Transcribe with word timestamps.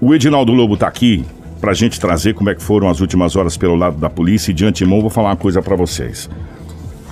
O 0.00 0.14
Edinaldo 0.14 0.52
Lobo 0.52 0.76
tá 0.76 0.86
aqui 0.86 1.24
pra 1.60 1.74
gente 1.74 1.98
trazer 1.98 2.34
como 2.34 2.50
é 2.50 2.54
que 2.54 2.62
foram 2.62 2.88
as 2.88 3.00
últimas 3.00 3.34
horas 3.34 3.56
pelo 3.56 3.74
lado 3.74 3.96
da 3.96 4.08
polícia 4.08 4.52
e 4.52 4.54
de 4.54 4.64
antemão 4.64 5.00
vou 5.00 5.10
falar 5.10 5.30
uma 5.30 5.36
coisa 5.36 5.60
para 5.60 5.74
vocês. 5.74 6.30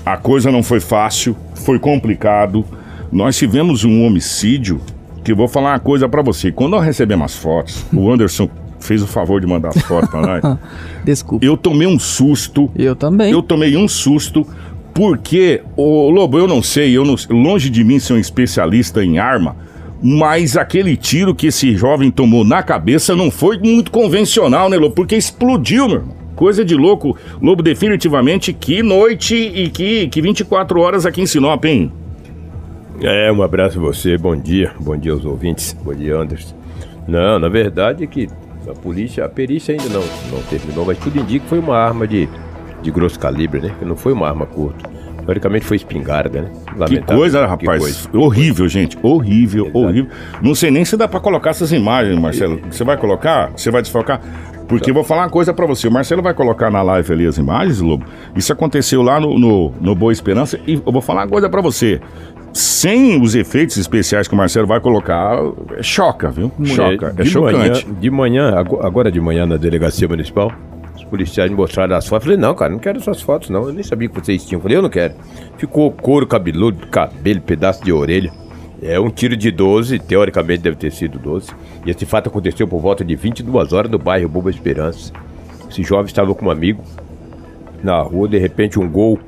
A 0.04 0.16
coisa 0.16 0.52
não 0.52 0.62
foi 0.62 0.78
fácil, 0.78 1.36
foi 1.54 1.80
complicado. 1.80 2.64
Nós 3.10 3.36
tivemos 3.36 3.84
um 3.84 4.04
homicídio 4.04 4.80
que 5.24 5.34
vou 5.34 5.48
falar 5.48 5.72
uma 5.72 5.80
coisa 5.80 6.08
para 6.08 6.22
você. 6.22 6.52
Quando 6.52 6.72
nós 6.72 6.84
recebemos 6.84 7.24
as 7.24 7.36
fotos, 7.36 7.84
o 7.92 8.08
Anderson 8.08 8.48
fez 8.78 9.02
o 9.02 9.06
favor 9.08 9.40
de 9.40 9.48
mandar 9.48 9.70
as 9.70 9.82
fotos 9.82 10.08
pra 10.08 10.20
nós. 10.20 10.58
Desculpa. 11.04 11.44
Eu 11.44 11.56
tomei 11.56 11.88
um 11.88 11.98
susto. 11.98 12.70
Eu 12.76 12.94
também. 12.94 13.32
Eu 13.32 13.42
tomei 13.42 13.76
um 13.76 13.88
susto 13.88 14.46
porque, 14.94 15.60
ô 15.76 16.08
Lobo, 16.08 16.38
eu 16.38 16.46
não 16.46 16.62
sei, 16.62 16.96
eu 16.96 17.04
não, 17.04 17.16
longe 17.28 17.68
de 17.68 17.82
mim 17.82 17.98
ser 17.98 18.14
um 18.14 18.18
especialista 18.18 19.04
em 19.04 19.18
arma, 19.18 19.56
mas 20.02 20.56
aquele 20.56 20.96
tiro 20.96 21.34
que 21.34 21.48
esse 21.48 21.74
jovem 21.76 22.10
tomou 22.10 22.44
na 22.44 22.62
cabeça 22.62 23.16
não 23.16 23.30
foi 23.30 23.58
muito 23.58 23.90
convencional, 23.90 24.68
né, 24.68 24.76
Lobo? 24.76 24.94
Porque 24.94 25.16
explodiu, 25.16 25.88
meu 25.88 25.96
irmão. 25.96 26.16
Coisa 26.34 26.62
de 26.62 26.74
louco. 26.74 27.16
Lobo, 27.40 27.62
definitivamente, 27.62 28.52
que 28.52 28.82
noite 28.82 29.34
e 29.34 29.70
que, 29.70 30.06
que 30.08 30.20
24 30.20 30.78
horas 30.80 31.06
aqui 31.06 31.22
em 31.22 31.26
Sinop, 31.26 31.64
hein? 31.64 31.90
É, 33.00 33.32
um 33.32 33.42
abraço 33.42 33.78
a 33.78 33.82
você, 33.82 34.16
bom 34.16 34.36
dia, 34.36 34.72
bom 34.78 34.96
dia 34.96 35.12
aos 35.12 35.24
ouvintes, 35.24 35.74
bom 35.82 35.94
dia, 35.94 36.16
Anderson. 36.16 36.54
Não, 37.06 37.38
na 37.38 37.48
verdade 37.48 38.04
é 38.04 38.06
que 38.06 38.28
a 38.68 38.72
polícia, 38.72 39.24
a 39.24 39.28
perícia 39.28 39.72
ainda 39.72 39.88
não, 39.88 40.02
não 40.30 40.42
terminou, 40.48 40.84
mas 40.84 40.98
tudo 40.98 41.18
indica 41.18 41.44
que 41.44 41.48
foi 41.48 41.58
uma 41.58 41.76
arma 41.76 42.06
de, 42.06 42.28
de 42.82 42.90
grosso 42.90 43.18
calibre, 43.18 43.60
né? 43.60 43.74
Que 43.78 43.84
não 43.84 43.96
foi 43.96 44.12
uma 44.12 44.28
arma 44.28 44.46
curta. 44.46 44.95
Teoricamente 45.26 45.66
foi 45.66 45.76
espingarda, 45.76 46.42
né? 46.42 46.50
Que 46.86 47.02
coisa, 47.02 47.44
rapaz. 47.44 47.60
Que 47.60 47.78
coisa. 47.78 48.08
Horrível, 48.14 48.68
gente. 48.68 48.96
Horrível, 49.02 49.64
Exato. 49.64 49.78
horrível. 49.78 50.10
Não 50.40 50.54
sei 50.54 50.70
nem 50.70 50.84
se 50.84 50.96
dá 50.96 51.08
pra 51.08 51.18
colocar 51.18 51.50
essas 51.50 51.72
imagens, 51.72 52.16
Marcelo. 52.18 52.60
Você 52.70 52.84
vai 52.84 52.96
colocar? 52.96 53.50
Você 53.56 53.70
vai 53.70 53.82
desfocar? 53.82 54.20
Porque 54.68 54.90
eu 54.90 54.94
vou 54.94 55.04
falar 55.04 55.22
uma 55.22 55.30
coisa 55.30 55.52
para 55.52 55.66
você. 55.66 55.88
O 55.88 55.92
Marcelo 55.92 56.22
vai 56.22 56.32
colocar 56.32 56.70
na 56.70 56.82
live 56.82 57.12
ali 57.12 57.26
as 57.26 57.38
imagens, 57.38 57.80
Lobo. 57.80 58.04
Isso 58.34 58.52
aconteceu 58.52 59.02
lá 59.02 59.20
no, 59.20 59.38
no, 59.38 59.72
no 59.80 59.94
Boa 59.94 60.12
Esperança. 60.12 60.58
E 60.66 60.74
eu 60.74 60.92
vou 60.92 61.02
falar 61.02 61.22
uma 61.22 61.28
coisa 61.28 61.48
para 61.48 61.60
você. 61.60 62.00
Sem 62.52 63.20
os 63.20 63.34
efeitos 63.34 63.76
especiais 63.76 64.26
que 64.26 64.34
o 64.34 64.36
Marcelo 64.36 64.66
vai 64.66 64.80
colocar, 64.80 65.38
é 65.76 65.82
choca, 65.82 66.30
viu? 66.30 66.50
Choca. 66.64 67.14
É, 67.18 67.22
é 67.22 67.24
chocante. 67.24 67.86
Manhã, 67.86 68.00
de 68.00 68.10
manhã, 68.10 68.54
agora 68.82 69.12
de 69.12 69.20
manhã 69.20 69.44
na 69.44 69.58
delegacia 69.58 70.08
municipal, 70.08 70.50
policiais 71.06 71.50
me 71.50 71.56
mostraram 71.56 71.96
as 71.96 72.06
fotos. 72.06 72.24
Falei, 72.24 72.38
não, 72.38 72.54
cara, 72.54 72.72
não 72.72 72.78
quero 72.78 72.98
essas 72.98 73.20
fotos, 73.20 73.50
não. 73.50 73.66
Eu 73.66 73.72
nem 73.72 73.82
sabia 73.82 74.08
que 74.08 74.14
vocês 74.14 74.44
tinham. 74.44 74.60
Falei, 74.60 74.76
eu 74.76 74.82
não 74.82 74.90
quero. 74.90 75.14
Ficou 75.56 75.90
couro 75.90 76.26
cabeludo, 76.26 76.86
cabelo, 76.88 77.40
pedaço 77.40 77.84
de 77.84 77.92
orelha. 77.92 78.32
É 78.82 79.00
um 79.00 79.08
tiro 79.08 79.36
de 79.36 79.50
12, 79.50 79.98
teoricamente 80.00 80.62
deve 80.62 80.76
ter 80.76 80.92
sido 80.92 81.18
12. 81.18 81.50
E 81.84 81.90
esse 81.90 82.04
fato 82.04 82.28
aconteceu 82.28 82.68
por 82.68 82.80
volta 82.80 83.04
de 83.04 83.16
22 83.16 83.72
horas 83.72 83.90
no 83.90 83.98
bairro 83.98 84.28
Boba 84.28 84.50
Esperança. 84.50 85.12
Esse 85.70 85.82
jovem 85.82 86.06
estava 86.06 86.34
com 86.34 86.46
um 86.46 86.50
amigo 86.50 86.82
na 87.82 88.00
rua, 88.02 88.28
de 88.28 88.38
repente 88.38 88.78
um 88.78 88.88
gol 88.88 89.18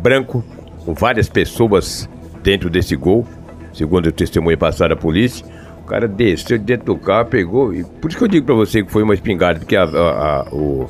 branco 0.00 0.44
com 0.84 0.94
várias 0.94 1.28
pessoas 1.28 2.08
dentro 2.42 2.68
desse 2.68 2.96
gol. 2.96 3.26
Segundo 3.72 4.06
o 4.06 4.12
testemunho 4.12 4.58
passado 4.58 4.92
à 4.92 4.96
polícia, 4.96 5.46
o 5.82 5.84
cara 5.84 6.08
desceu 6.08 6.58
dentro 6.58 6.86
do 6.86 6.96
carro, 6.96 7.28
pegou. 7.28 7.72
E 7.72 7.84
por 7.84 8.08
isso 8.08 8.18
que 8.18 8.24
eu 8.24 8.28
digo 8.28 8.46
para 8.46 8.54
você 8.54 8.82
que 8.82 8.90
foi 8.90 9.02
uma 9.02 9.14
espingarda, 9.14 9.60
porque 9.60 9.76
a, 9.76 9.84
a, 9.84 10.40
a 10.40 10.48
o, 10.52 10.88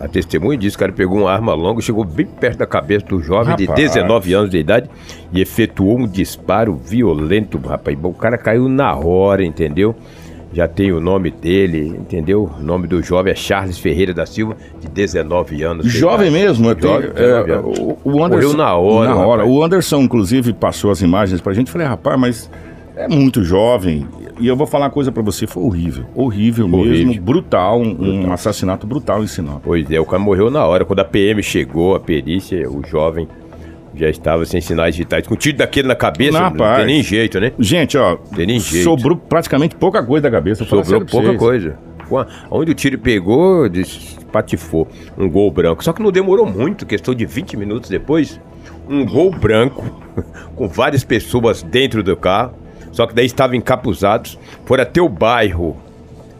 a 0.00 0.06
testemunha 0.06 0.56
disse 0.56 0.76
que 0.76 0.82
o 0.82 0.86
cara 0.86 0.92
pegou 0.92 1.18
uma 1.18 1.32
arma 1.32 1.54
longa, 1.54 1.80
chegou 1.82 2.04
bem 2.04 2.26
perto 2.26 2.58
da 2.58 2.66
cabeça 2.66 3.06
do 3.06 3.20
jovem 3.20 3.50
rapaz. 3.50 3.68
de 3.68 3.74
19 3.74 4.32
anos 4.32 4.50
de 4.50 4.58
idade 4.58 4.88
e 5.32 5.40
efetuou 5.40 5.98
um 5.98 6.06
disparo 6.06 6.74
violento, 6.76 7.58
rapaz. 7.58 7.98
O 8.02 8.12
cara 8.12 8.38
caiu 8.38 8.68
na 8.68 8.94
hora, 8.94 9.44
entendeu? 9.44 9.94
Já 10.52 10.66
tem 10.66 10.92
o 10.92 11.00
nome 11.00 11.30
dele, 11.30 11.88
entendeu? 11.88 12.50
O 12.58 12.62
nome 12.62 12.86
do 12.86 13.02
jovem 13.02 13.32
é 13.32 13.36
Charles 13.36 13.78
Ferreira 13.78 14.14
da 14.14 14.24
Silva, 14.24 14.56
de 14.80 14.88
19 14.88 15.62
anos. 15.62 15.86
Jovem 15.86 16.30
mesmo, 16.30 16.70
até. 16.70 16.88
É, 16.88 17.58
o, 17.58 17.98
o 18.02 18.24
Anderson. 18.24 18.48
Morreu 18.48 18.56
na 18.56 18.74
hora. 18.74 19.10
Na 19.10 19.16
hora. 19.16 19.44
O 19.44 19.62
Anderson, 19.62 20.00
inclusive, 20.00 20.54
passou 20.54 20.90
as 20.90 21.02
imagens 21.02 21.40
pra 21.40 21.52
gente. 21.52 21.70
Falei, 21.70 21.86
rapaz, 21.86 22.18
mas 22.18 22.50
é 22.96 23.06
muito 23.06 23.44
jovem. 23.44 24.06
E 24.40 24.46
eu 24.46 24.56
vou 24.56 24.66
falar 24.66 24.86
uma 24.86 24.90
coisa 24.90 25.10
para 25.10 25.22
você, 25.22 25.46
foi 25.46 25.62
horrível. 25.62 26.04
Horrível, 26.14 26.66
horrível. 26.66 27.06
mesmo, 27.08 27.22
brutal, 27.22 27.80
um, 27.80 27.94
brutal. 27.94 28.14
um, 28.14 28.32
assassinato 28.32 28.86
brutal 28.86 29.22
em 29.22 29.26
Sinop. 29.26 29.60
Pois 29.62 29.90
é, 29.90 29.98
o 29.98 30.04
cara 30.04 30.22
morreu 30.22 30.50
na 30.50 30.64
hora. 30.64 30.84
Quando 30.84 31.00
a 31.00 31.04
PM 31.04 31.42
chegou, 31.42 31.94
a 31.94 32.00
perícia, 32.00 32.70
o 32.70 32.82
jovem 32.86 33.28
já 33.94 34.08
estava 34.08 34.44
sem 34.44 34.60
sinais 34.60 34.96
vitais. 34.96 35.26
Com 35.26 35.34
tiro 35.34 35.58
daquele 35.58 35.88
na 35.88 35.96
cabeça, 35.96 36.38
não, 36.38 36.50
não 36.50 36.76
tem 36.76 36.86
nem 36.86 37.02
jeito, 37.02 37.40
né? 37.40 37.52
Gente, 37.58 37.98
ó, 37.98 38.16
tem 38.16 38.46
nem 38.46 38.60
jeito. 38.60 38.84
sobrou 38.84 39.16
praticamente 39.16 39.74
pouca 39.74 40.04
coisa 40.04 40.22
da 40.22 40.30
cabeça. 40.30 40.64
Sobrou 40.64 41.04
pouca 41.04 41.34
coisa. 41.34 41.76
Onde 42.50 42.70
o 42.70 42.74
tiro 42.74 42.98
pegou, 42.98 43.64
patifou. 44.30 44.88
Um 45.16 45.28
gol 45.28 45.50
branco. 45.50 45.82
Só 45.82 45.92
que 45.92 46.02
não 46.02 46.12
demorou 46.12 46.46
muito, 46.46 46.86
questão 46.86 47.14
de 47.14 47.26
20 47.26 47.56
minutos 47.56 47.90
depois. 47.90 48.40
Um 48.88 49.04
gol 49.04 49.30
branco, 49.30 49.84
com 50.56 50.68
várias 50.68 51.04
pessoas 51.04 51.62
dentro 51.62 52.02
do 52.02 52.16
carro 52.16 52.54
só 52.92 53.06
que 53.06 53.14
daí 53.14 53.26
estavam 53.26 53.56
encapuzados, 53.56 54.38
foram 54.64 54.82
até 54.82 55.00
o 55.00 55.08
bairro 55.08 55.76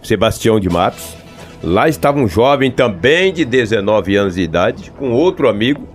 Sebastião 0.02 0.58
de 0.58 0.68
Matos. 0.68 1.16
Lá 1.62 1.88
estava 1.88 2.18
um 2.18 2.28
jovem 2.28 2.70
também 2.70 3.32
de 3.32 3.44
19 3.44 4.16
anos 4.16 4.34
de 4.36 4.42
idade, 4.42 4.92
com 4.96 5.10
outro 5.12 5.48
amigo, 5.48 5.86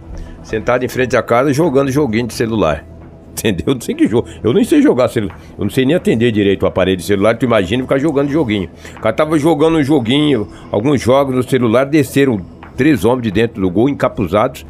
sentado 0.44 0.84
em 0.84 0.90
frente 0.90 1.16
à 1.16 1.24
casa 1.24 1.54
jogando 1.54 1.90
joguinho 1.90 2.28
de 2.28 2.34
celular. 2.34 2.86
Entendeu? 3.32 3.66
Eu 3.68 3.74
não 3.76 3.82
sei 3.82 3.96
que 3.96 4.08
jogo. 4.08 4.28
Eu 4.44 4.54
nem 4.54 4.64
sei 4.64 4.82
jogar 4.82 5.10
celular. 5.10 5.38
Eu 5.58 5.64
não 5.64 5.72
sei 5.72 5.86
nem 5.86 5.96
atender 5.96 6.32
direito 6.32 6.64
o 6.64 6.66
aparelho 6.66 6.98
de 6.98 7.04
celular. 7.04 7.38
Tu 7.38 7.46
imagina 7.46 7.84
ficar 7.84 7.98
jogando 7.98 8.30
joguinho. 8.30 8.70
O 8.98 9.02
cara 9.02 9.14
tava 9.14 9.38
jogando 9.40 9.78
um 9.78 9.84
joguinho, 9.84 10.48
alguns 10.72 11.02
jogos 11.02 11.36
no 11.36 11.44
celular, 11.44 11.86
desceram 11.86 12.42
três 12.78 13.06
homens 13.06 13.24
de 13.24 13.32
dentro 13.32 13.62
do 13.62 13.70
gol, 13.70 13.90
encapuzados, 13.90 14.66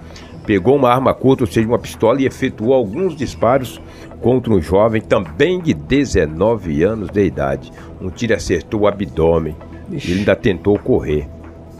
pegou 0.45 0.75
uma 0.75 0.89
arma 0.89 1.13
curta, 1.13 1.43
ou 1.43 1.47
seja, 1.47 1.67
uma 1.67 1.79
pistola, 1.79 2.21
e 2.21 2.25
efetuou 2.25 2.73
alguns 2.73 3.15
disparos 3.15 3.79
contra 4.21 4.53
um 4.53 4.61
jovem 4.61 5.01
também 5.01 5.59
de 5.59 5.73
19 5.73 6.83
anos 6.83 7.09
de 7.09 7.23
idade. 7.23 7.71
Um 8.01 8.09
tiro 8.09 8.33
acertou 8.33 8.81
o 8.81 8.87
abdômen. 8.87 9.55
Ixi. 9.91 10.11
Ele 10.11 10.19
ainda 10.19 10.35
tentou 10.35 10.77
correr. 10.79 11.27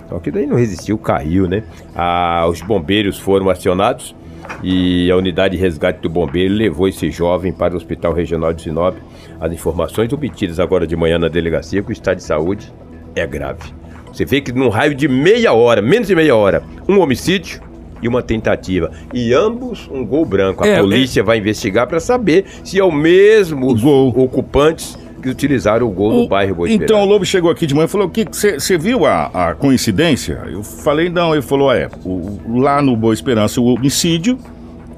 Só 0.10 0.20
que 0.20 0.30
daí 0.30 0.46
não 0.46 0.58
resistiu, 0.58 0.98
caiu, 0.98 1.48
né? 1.48 1.64
Ah, 1.96 2.46
os 2.50 2.62
bombeiros 2.62 3.18
foram 3.18 3.50
acionados 3.50 4.16
e 4.62 5.10
a 5.10 5.16
unidade 5.16 5.56
de 5.56 5.62
resgate 5.62 6.02
do 6.02 6.10
bombeiro 6.10 6.54
levou 6.54 6.88
esse 6.88 7.10
jovem 7.10 7.52
para 7.52 7.74
o 7.74 7.78
Hospital 7.78 8.14
Regional 8.14 8.54
de 8.54 8.62
Sinop. 8.62 8.96
As 9.40 9.52
informações 9.52 10.12
obtidas 10.12 10.60
agora 10.60 10.86
de 10.86 10.96
manhã 10.96 11.18
na 11.18 11.28
delegacia 11.28 11.82
que 11.82 11.90
o 11.90 11.94
estado 11.94 12.18
de 12.18 12.24
saúde 12.24 12.72
é 13.16 13.26
grave. 13.26 13.74
Você 14.12 14.26
vê 14.26 14.42
que 14.42 14.52
num 14.52 14.70
raio 14.70 14.94
de 14.94 15.08
meia 15.08 15.54
hora, 15.54 15.82
menos 15.82 16.08
de 16.08 16.16
meia 16.16 16.36
hora, 16.36 16.62
um 16.88 17.00
homicídio, 17.00 17.62
e 18.04 18.08
uma 18.08 18.22
tentativa. 18.22 18.92
E 19.14 19.34
ambos 19.34 19.90
um 19.92 20.06
gol 20.06 20.26
branco. 20.26 20.64
A 20.64 20.68
é, 20.68 20.80
polícia 20.80 21.22
é... 21.22 21.24
vai 21.24 21.38
investigar 21.38 21.88
para 21.88 22.00
saber 22.00 22.46
se 22.64 22.80
é 22.80 22.84
o 22.84 22.92
mesmo 22.92 23.74
gol. 23.76 24.10
ocupantes 24.16 24.98
que 25.22 25.30
utilizaram 25.30 25.88
o 25.88 25.90
gol 25.90 26.12
o, 26.12 26.22
do 26.24 26.28
bairro 26.28 26.54
Boa 26.54 26.70
Então 26.70 27.02
o 27.02 27.06
Lobo 27.06 27.26
chegou 27.26 27.50
aqui 27.50 27.66
de 27.66 27.74
manhã 27.74 27.86
e 27.86 27.90
falou: 27.90 28.10
que 28.10 28.26
você 28.26 28.78
viu 28.78 29.06
a, 29.06 29.32
a, 29.34 29.56
coincidência? 29.56 30.44
Eu 30.52 30.62
falei, 30.62 31.10
não, 31.10 31.34
ele 31.34 31.42
falou, 31.42 31.72
é, 31.72 31.90
o, 32.04 32.60
lá 32.60 32.82
no 32.82 32.96
Boa 32.98 33.14
Esperança, 33.14 33.62
o 33.62 33.66
homicídio, 33.66 34.38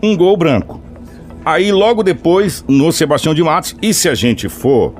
um 0.01 0.17
gol 0.17 0.35
branco. 0.35 0.81
Aí 1.45 1.71
logo 1.71 2.01
depois, 2.01 2.65
no 2.67 2.91
Sebastião 2.91 3.35
de 3.35 3.43
Matos, 3.43 3.75
e 3.79 3.93
se 3.93 4.09
a 4.09 4.15
gente 4.15 4.49
for, 4.49 4.95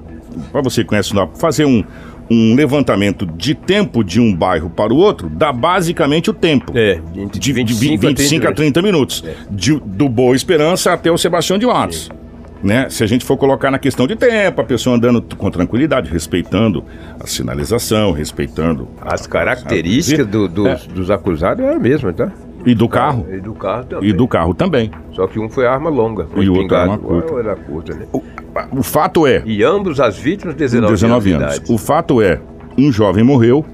para 0.52 0.62
você 0.62 0.84
que 0.84 0.90
conhece, 0.90 1.12
fazer 1.40 1.66
um, 1.66 1.84
um 2.30 2.56
levantamento 2.56 3.26
de 3.26 3.54
tempo 3.54 4.04
de 4.04 4.20
um 4.20 4.36
bairro 4.36 4.70
para 4.70 4.94
o 4.94 4.98
outro, 4.98 5.30
dá 5.30 5.52
basicamente 5.52 6.30
o 6.30 6.34
tempo. 6.34 6.72
É, 6.76 7.00
de, 7.14 7.40
de 7.40 7.54
25, 7.54 7.66
de 7.66 8.08
25 8.08 8.08
a 8.08 8.14
30, 8.14 8.50
a 8.50 8.54
30 8.54 8.82
minutos. 8.82 9.24
É. 9.26 9.36
De, 9.50 9.80
do 9.80 10.10
Boa 10.10 10.36
Esperança 10.36 10.94
até 10.94 11.12
o 11.12 11.18
Sebastião 11.18 11.58
de 11.58 11.66
Matos. 11.66 12.10
Né? 12.64 12.90
Se 12.90 13.04
a 13.04 13.08
gente 13.08 13.24
for 13.24 13.38
colocar 13.38 13.70
na 13.70 13.78
questão 13.78 14.08
de 14.08 14.16
tempo, 14.16 14.60
a 14.60 14.64
pessoa 14.64 14.96
andando 14.96 15.22
com 15.38 15.52
tranquilidade, 15.52 16.10
respeitando 16.10 16.84
a 17.20 17.28
sinalização, 17.28 18.12
respeitando. 18.12 18.88
As 19.02 19.28
características 19.28 20.26
do, 20.26 20.48
do, 20.48 20.68
é. 20.68 20.76
dos 20.92 21.12
acusados 21.12 21.64
é 21.64 21.74
a 21.74 21.80
mesma, 21.80 22.12
tá? 22.12 22.32
E 22.66 22.74
do 22.74 22.90
carro? 22.90 23.28
E 23.32 23.40
do 23.40 23.54
carro 23.54 23.84
também. 23.86 24.10
E 24.10 24.14
do 24.14 24.28
carro 24.28 24.54
também. 24.56 24.92
Só 25.12 25.28
que 25.28 25.38
um 25.38 25.48
foi 25.48 25.68
arma 25.68 25.90
longa. 25.92 26.28
e 26.36 26.50
o 26.50 26.56
outro 26.56 26.76
arma 26.76 26.98
curta. 26.98 27.34
Era 27.36 27.56
curta 27.56 27.94
né? 27.94 28.08
o, 28.12 28.24
o, 28.72 28.84
fato 28.84 29.26
é... 29.26 29.42
E 29.46 29.64
ambos 29.64 30.00
as 30.00 30.18
vítimas 30.18 30.56
19, 30.56 30.94
19 30.94 31.32
anos. 31.34 31.54
anos. 31.56 31.70
O 31.70 31.78
fato 31.78 32.22
é, 32.22 32.40
um 32.78 32.92
jovem 32.92 33.24
morreu 33.24 33.66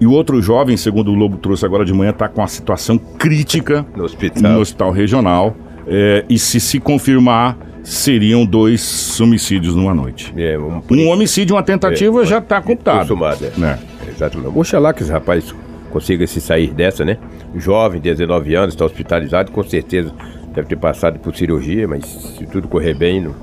e 0.00 0.06
o 0.06 0.12
outro 0.12 0.40
jovem, 0.40 0.76
segundo 0.76 1.10
o 1.10 1.14
Lobo 1.14 1.36
trouxe 1.36 1.64
agora 1.64 1.84
de 1.84 1.92
manhã, 1.92 2.10
está 2.10 2.28
com 2.28 2.40
uma 2.40 2.48
situação 2.48 2.96
crítica 2.96 3.84
no 3.94 4.04
hospital, 4.04 4.52
no 4.52 4.60
hospital 4.60 4.90
regional. 4.90 5.56
É, 5.86 6.24
e 6.28 6.38
se 6.38 6.60
se 6.60 6.78
confirmar, 6.78 7.58
seriam 7.82 8.46
dois 8.46 9.20
homicídios 9.20 9.74
numa 9.74 9.94
noite. 9.94 10.32
É, 10.36 10.58
um, 10.58 10.82
um 10.90 11.08
homicídio 11.08 11.56
uma 11.56 11.62
tentativa 11.62 12.22
é, 12.22 12.26
já 12.26 12.38
está 12.38 12.60
computado. 12.62 13.00
Consumado, 13.00 13.44
é. 13.44 13.52
Né? 13.58 13.78
Exatamente. 14.08 14.58
Oxalá 14.58 14.92
que 14.92 15.02
esse 15.02 15.12
rapaz 15.12 15.54
consiga 15.90 16.26
se 16.26 16.40
sair 16.40 16.72
dessa, 16.72 17.04
né? 17.04 17.18
Jovem, 17.56 18.00
19 18.00 18.54
anos, 18.54 18.74
está 18.74 18.84
hospitalizado, 18.84 19.50
com 19.50 19.62
certeza 19.62 20.14
deve 20.54 20.68
ter 20.68 20.76
passado 20.76 21.18
por 21.18 21.34
cirurgia, 21.34 21.86
mas 21.86 22.04
se 22.04 22.46
tudo 22.46 22.68
correr 22.68 22.94
bem, 22.94 23.20
não, 23.20 23.34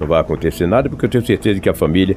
não 0.00 0.06
vai 0.06 0.20
acontecer 0.20 0.66
nada, 0.66 0.88
porque 0.88 1.06
eu 1.06 1.10
tenho 1.10 1.24
certeza 1.24 1.60
que 1.60 1.68
a 1.68 1.74
família 1.74 2.16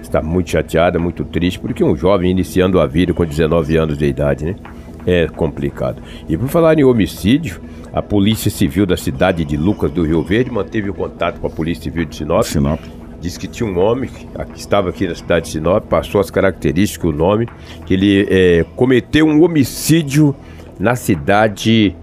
está 0.00 0.22
muito 0.22 0.50
chateada, 0.50 0.98
muito 0.98 1.24
triste, 1.24 1.58
porque 1.58 1.82
um 1.82 1.96
jovem 1.96 2.30
iniciando 2.30 2.80
a 2.80 2.86
vida 2.86 3.12
com 3.12 3.24
19 3.24 3.76
anos 3.76 3.98
de 3.98 4.06
idade, 4.06 4.44
né? 4.44 4.56
É 5.04 5.28
complicado. 5.28 6.02
E 6.28 6.36
por 6.36 6.48
falar 6.48 6.78
em 6.78 6.84
homicídio, 6.84 7.60
a 7.92 8.02
Polícia 8.02 8.50
Civil 8.50 8.86
da 8.86 8.96
cidade 8.96 9.44
de 9.44 9.56
Lucas 9.56 9.90
do 9.90 10.04
Rio 10.04 10.22
Verde 10.22 10.50
manteve 10.50 10.90
o 10.90 10.94
contato 10.94 11.40
com 11.40 11.46
a 11.46 11.50
Polícia 11.50 11.84
Civil 11.84 12.04
de 12.04 12.16
Sinop. 12.16 12.42
Sinop. 12.44 12.80
Diz 13.20 13.38
que 13.38 13.46
tinha 13.46 13.68
um 13.68 13.78
homem 13.78 14.10
que 14.52 14.58
estava 14.58 14.90
aqui 14.90 15.06
na 15.06 15.14
cidade 15.14 15.46
de 15.46 15.52
Sinop, 15.52 15.84
passou 15.86 16.20
as 16.20 16.30
características, 16.30 17.08
o 17.08 17.12
nome, 17.12 17.48
que 17.86 17.94
ele 17.94 18.26
é, 18.28 18.64
cometeu 18.76 19.26
um 19.26 19.42
homicídio 19.42 20.34
na 20.78 20.94
cidade 20.94 21.96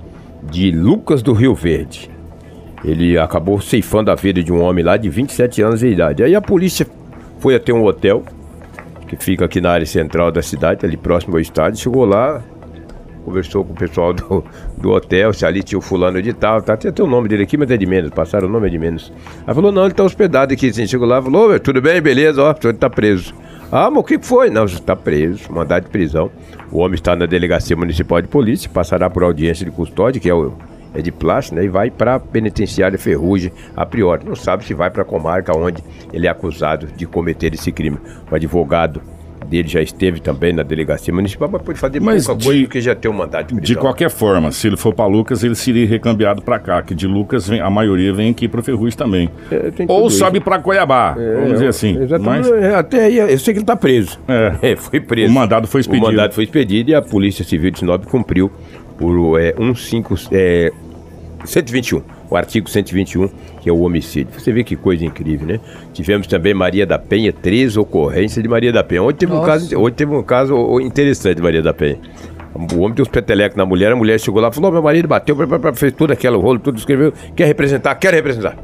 de 0.50 0.72
Lucas 0.72 1.22
do 1.22 1.34
Rio 1.34 1.54
Verde. 1.54 2.13
Ele 2.84 3.18
acabou 3.18 3.62
ceifando 3.62 4.12
a 4.12 4.16
vida 4.16 4.44
de 4.44 4.52
um 4.52 4.62
homem 4.62 4.84
lá 4.84 4.98
de 4.98 5.10
27 5.10 5.62
anos 5.62 5.80
de 5.80 5.88
idade. 5.88 6.24
Aí 6.24 6.36
a 6.36 6.42
polícia 6.42 6.86
foi 7.40 7.56
até 7.56 7.74
um 7.74 7.84
hotel 7.84 8.24
que 9.08 9.16
fica 9.16 9.46
aqui 9.46 9.62
na 9.62 9.72
área 9.72 9.86
central 9.86 10.32
da 10.32 10.42
cidade, 10.42 10.86
ali 10.86 10.98
próximo 10.98 11.36
ao 11.36 11.40
estádio. 11.40 11.80
Chegou 11.80 12.06
lá, 12.06 12.42
conversou 13.24 13.64
com 13.64 13.74
o 13.74 13.76
pessoal 13.76 14.14
do, 14.14 14.44
do 14.78 14.92
hotel, 14.92 15.34
se 15.34 15.46
ali 15.46 15.64
tinha 15.64 15.80
o 15.80 15.82
fulano 15.82 16.22
de 16.22 16.34
tal, 16.34 16.62
tá, 16.62 16.74
até 16.74 17.02
o 17.02 17.08
nome 17.08 17.28
dele 17.28 17.44
aqui, 17.44 17.58
mas 17.58 17.72
é 17.72 17.78
de 17.78 17.86
menos, 17.86 18.12
passaram 18.12 18.48
o 18.48 18.52
nome 18.52 18.68
é 18.68 18.70
de 18.70 18.78
menos. 18.78 19.12
Aí 19.48 19.54
falou, 19.54 19.72
não, 19.72 19.86
ele 19.86 19.94
tá 19.94 20.04
hospedado 20.04 20.54
aqui, 20.54 20.70
assim, 20.70 20.86
chegou 20.86 21.08
lá, 21.08 21.22
falou, 21.22 21.58
tudo 21.60 21.82
bem, 21.82 22.02
beleza, 22.02 22.44
ó, 22.44 22.52
o 22.52 22.62
senhor 22.62 22.74
tá 22.74 22.90
preso. 22.90 23.34
Ah, 23.72 23.90
mas 23.90 24.00
o 24.00 24.04
que 24.04 24.20
foi? 24.20 24.50
Não, 24.50 24.68
você 24.68 24.76
está 24.76 24.96
preso, 24.96 25.52
mandado 25.52 25.86
de 25.86 25.90
prisão. 25.90 26.30
O 26.72 26.80
homem 26.80 26.94
está 26.94 27.16
na 27.16 27.26
delegacia 27.26 27.76
municipal 27.76 28.22
de 28.22 28.28
polícia, 28.28 28.70
passará 28.72 29.10
por 29.10 29.24
audiência 29.24 29.66
de 29.66 29.72
custódia, 29.72 30.22
que 30.22 30.30
é 30.30 30.34
o 30.34 30.54
é 30.94 31.02
de 31.02 31.12
plástico, 31.12 31.56
né? 31.58 31.66
E 31.66 31.70
vai 31.70 31.90
para 31.90 32.16
a 32.16 32.20
penitenciária 32.20 32.98
Ferrugem 32.98 33.52
a 33.76 33.86
priori. 33.86 34.26
Não 34.26 34.36
sabe 34.36 34.64
se 34.66 34.74
vai 34.74 34.90
para 34.90 35.02
a 35.02 35.06
comarca 35.06 35.56
onde 35.58 35.84
ele 36.12 36.28
é 36.28 36.30
acusado 36.30 36.88
de 36.96 37.06
cometer 37.06 37.54
esse 37.54 37.72
crime. 37.72 37.98
O 38.32 38.36
advogado 38.36 39.02
dele 39.50 39.68
já 39.68 39.82
esteve 39.82 40.22
também 40.22 40.54
na 40.54 40.64
delegacia 40.64 41.14
municipal, 41.14 41.50
mas 41.52 41.62
pode 41.62 41.78
fazer 41.78 42.00
pouca 42.00 42.16
de- 42.18 42.26
coisa 42.46 42.62
porque 42.62 42.80
já 42.82 42.96
tem 42.96 43.12
um 43.12 43.14
mandato 43.14 43.54
de 43.54 43.62
De 43.62 43.76
qualquer 43.76 44.10
forma, 44.10 44.52
se 44.54 44.66
ele 44.68 44.78
for 44.78 44.96
para 44.96 45.06
Lucas, 45.06 45.44
ele 45.44 45.54
seria 45.54 45.86
recambiado 45.86 46.42
para 46.42 46.58
cá, 46.58 46.82
que 46.82 46.96
de 46.96 47.06
Lucas 47.06 47.48
vem- 47.50 47.60
a 47.60 47.70
maioria 47.70 48.14
vem 48.14 48.32
aqui 48.32 48.48
para 48.48 48.64
Ferrugem 48.64 48.98
também. 48.98 49.30
É, 49.52 49.72
Ou 49.88 50.10
sobe 50.10 50.40
para 50.40 50.60
Cuiabá, 50.60 51.12
vamos 51.14 51.54
dizer 51.54 51.68
assim. 51.68 52.02
Exatamente. 52.02 52.50
Mas 52.50 52.64
É, 52.64 52.76
Até 52.76 53.04
aí, 53.06 53.18
eu 53.18 53.38
sei 53.38 53.54
que 53.54 53.58
ele 53.60 53.64
está 53.64 53.76
preso. 53.76 54.18
É. 54.62 54.76
foi 54.78 55.00
preso. 55.02 55.30
O 55.32 55.36
mandado 55.36 55.68
foi 55.68 55.82
expedido. 55.82 56.06
O 56.08 56.10
mandado 56.10 56.34
foi 56.34 56.46
expedido 56.46 56.90
e 56.92 56.96
a 56.96 57.02
Polícia 57.02 57.44
Civil 57.44 57.70
de 57.70 57.80
Sinop 57.80 58.06
cumpriu 58.06 58.50
por 58.98 59.40
é, 59.40 59.54
15, 59.54 60.28
é, 60.32 60.72
121, 61.46 62.02
o 62.30 62.36
artigo 62.36 62.70
121, 62.70 63.30
que 63.62 63.70
é 63.70 63.72
o 63.72 63.80
homicídio. 63.82 64.40
Você 64.40 64.52
vê 64.52 64.64
que 64.64 64.76
coisa 64.76 65.06
incrível, 65.06 65.48
né? 65.48 65.60
Tivemos 65.94 66.28
também 66.28 66.54
Maria 66.54 66.86
da 66.86 66.98
Penha, 66.98 67.32
três 67.32 67.78
ocorrências 67.78 68.42
de 68.42 68.50
Maria 68.50 68.72
da 68.72 68.84
Penha. 68.84 69.04
Hoje 69.04 69.18
teve, 69.18 69.34
um 69.34 69.44
caso, 69.44 69.78
hoje 69.78 69.96
teve 69.96 70.16
um 70.16 70.24
caso 70.24 70.80
interessante 70.80 71.36
de 71.36 71.42
Maria 71.42 71.62
da 71.62 71.74
Penha. 71.74 71.98
O 72.56 72.82
homem 72.82 72.94
deu 72.94 73.04
os 73.04 73.10
petelecos 73.10 73.58
na 73.58 73.66
mulher, 73.66 73.92
a 73.92 73.96
mulher 73.96 74.20
chegou 74.20 74.40
lá 74.42 74.50
e 74.50 74.54
falou: 74.54 74.72
"Meu 74.72 74.82
marido 74.82 75.08
bateu, 75.08 75.36
blá, 75.36 75.46
blá, 75.46 75.58
blá", 75.58 75.74
fez 75.74 75.92
tudo 75.94 76.14
aquele 76.14 76.38
rolo, 76.38 76.60
tudo 76.60 76.78
escreveu. 76.78 77.12
Quer 77.36 77.48
representar? 77.48 77.96
Quer 77.96 78.14
representar. 78.14 78.56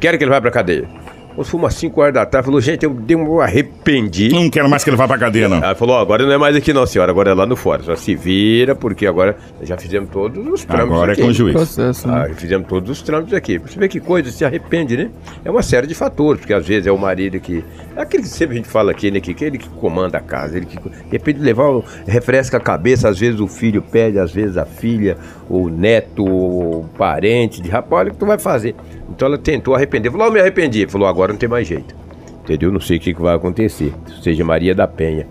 Quero 0.00 0.16
que 0.16 0.24
ele 0.24 0.30
vá 0.30 0.40
pra 0.40 0.50
cadeia. 0.50 0.88
Quando 1.34 1.46
foi 1.46 1.60
umas 1.60 1.74
5 1.74 2.00
horas 2.00 2.14
da 2.14 2.26
tarde, 2.26 2.44
falou: 2.46 2.60
gente, 2.60 2.84
eu 2.84 2.90
dei 2.92 3.16
um 3.16 3.40
arrependi. 3.40 4.28
não 4.30 4.50
quero 4.50 4.68
mais 4.68 4.84
que 4.84 4.90
ele 4.90 4.96
vá 4.96 5.06
para 5.08 5.18
cadeia, 5.18 5.48
não. 5.48 5.56
Ela 5.58 5.74
falou, 5.74 5.96
ó, 5.96 6.00
agora 6.00 6.24
não 6.24 6.32
é 6.32 6.38
mais 6.38 6.54
aqui 6.56 6.72
não, 6.72 6.86
senhora, 6.86 7.10
agora 7.10 7.30
é 7.30 7.34
lá 7.34 7.46
no 7.46 7.56
fora. 7.56 7.82
Só 7.82 7.96
se 7.96 8.14
vira, 8.14 8.74
porque 8.74 9.06
agora 9.06 9.36
já 9.62 9.76
fizemos 9.76 10.10
todos 10.10 10.38
os 10.46 10.64
trâmites 10.64 10.92
Agora 10.92 11.12
é 11.12 11.14
aqui. 11.14 11.22
com 11.22 11.28
o 11.28 11.32
juiz. 11.32 11.54
Processo, 11.54 12.06
né? 12.08 12.28
Ah, 12.30 12.34
fizemos 12.34 12.66
todos 12.68 12.90
os 12.90 13.02
trâmites 13.02 13.34
aqui. 13.34 13.58
Você 13.58 13.78
vê 13.78 13.88
que 13.88 14.00
coisa, 14.00 14.30
se 14.30 14.44
arrepende, 14.44 14.96
né? 14.96 15.10
É 15.44 15.50
uma 15.50 15.62
série 15.62 15.86
de 15.86 15.94
fatores, 15.94 16.40
porque 16.40 16.52
às 16.54 16.66
vezes 16.66 16.86
é 16.86 16.92
o 16.92 16.98
marido 16.98 17.38
que. 17.40 17.64
É 17.96 18.02
aquele 18.02 18.22
que 18.24 18.28
sempre 18.28 18.54
a 18.54 18.56
gente 18.58 18.68
fala 18.68 18.90
aqui, 18.90 19.10
né? 19.10 19.20
Que, 19.20 19.32
que 19.34 19.44
ele 19.44 19.58
que 19.58 19.68
comanda 19.68 20.18
a 20.18 20.20
casa, 20.20 20.56
ele 20.56 20.66
que. 20.66 20.76
De 20.78 20.90
repente 21.10 21.38
levar, 21.40 21.68
o- 21.70 21.84
refresca 22.06 22.56
a 22.56 22.60
cabeça, 22.60 23.08
às 23.08 23.18
vezes 23.18 23.40
o 23.40 23.46
filho 23.46 23.82
pede, 23.82 24.18
às 24.18 24.32
vezes 24.32 24.56
a 24.56 24.64
filha, 24.64 25.16
o 25.48 25.68
neto, 25.68 26.24
o 26.24 26.84
parente, 26.96 27.60
de 27.62 27.68
rapaz, 27.70 28.00
olha 28.02 28.08
o 28.10 28.12
que 28.12 28.18
tu 28.18 28.26
vai 28.26 28.38
fazer. 28.38 28.74
Então 29.14 29.26
ela 29.26 29.38
tentou 29.38 29.74
arrepender. 29.74 30.10
Falou, 30.10 30.26
"Eu 30.26 30.32
me 30.32 30.40
arrependi. 30.40 30.86
Falou, 30.86 31.06
agora 31.06 31.32
não 31.32 31.38
tem 31.38 31.48
mais 31.48 31.66
jeito. 31.66 31.94
Entendeu? 32.42 32.72
Não 32.72 32.80
sei 32.80 32.96
o 32.96 33.00
que 33.00 33.12
vai 33.14 33.36
acontecer. 33.36 33.92
Seja 34.22 34.44
Maria 34.44 34.74
da 34.74 34.88
Penha. 34.88 35.26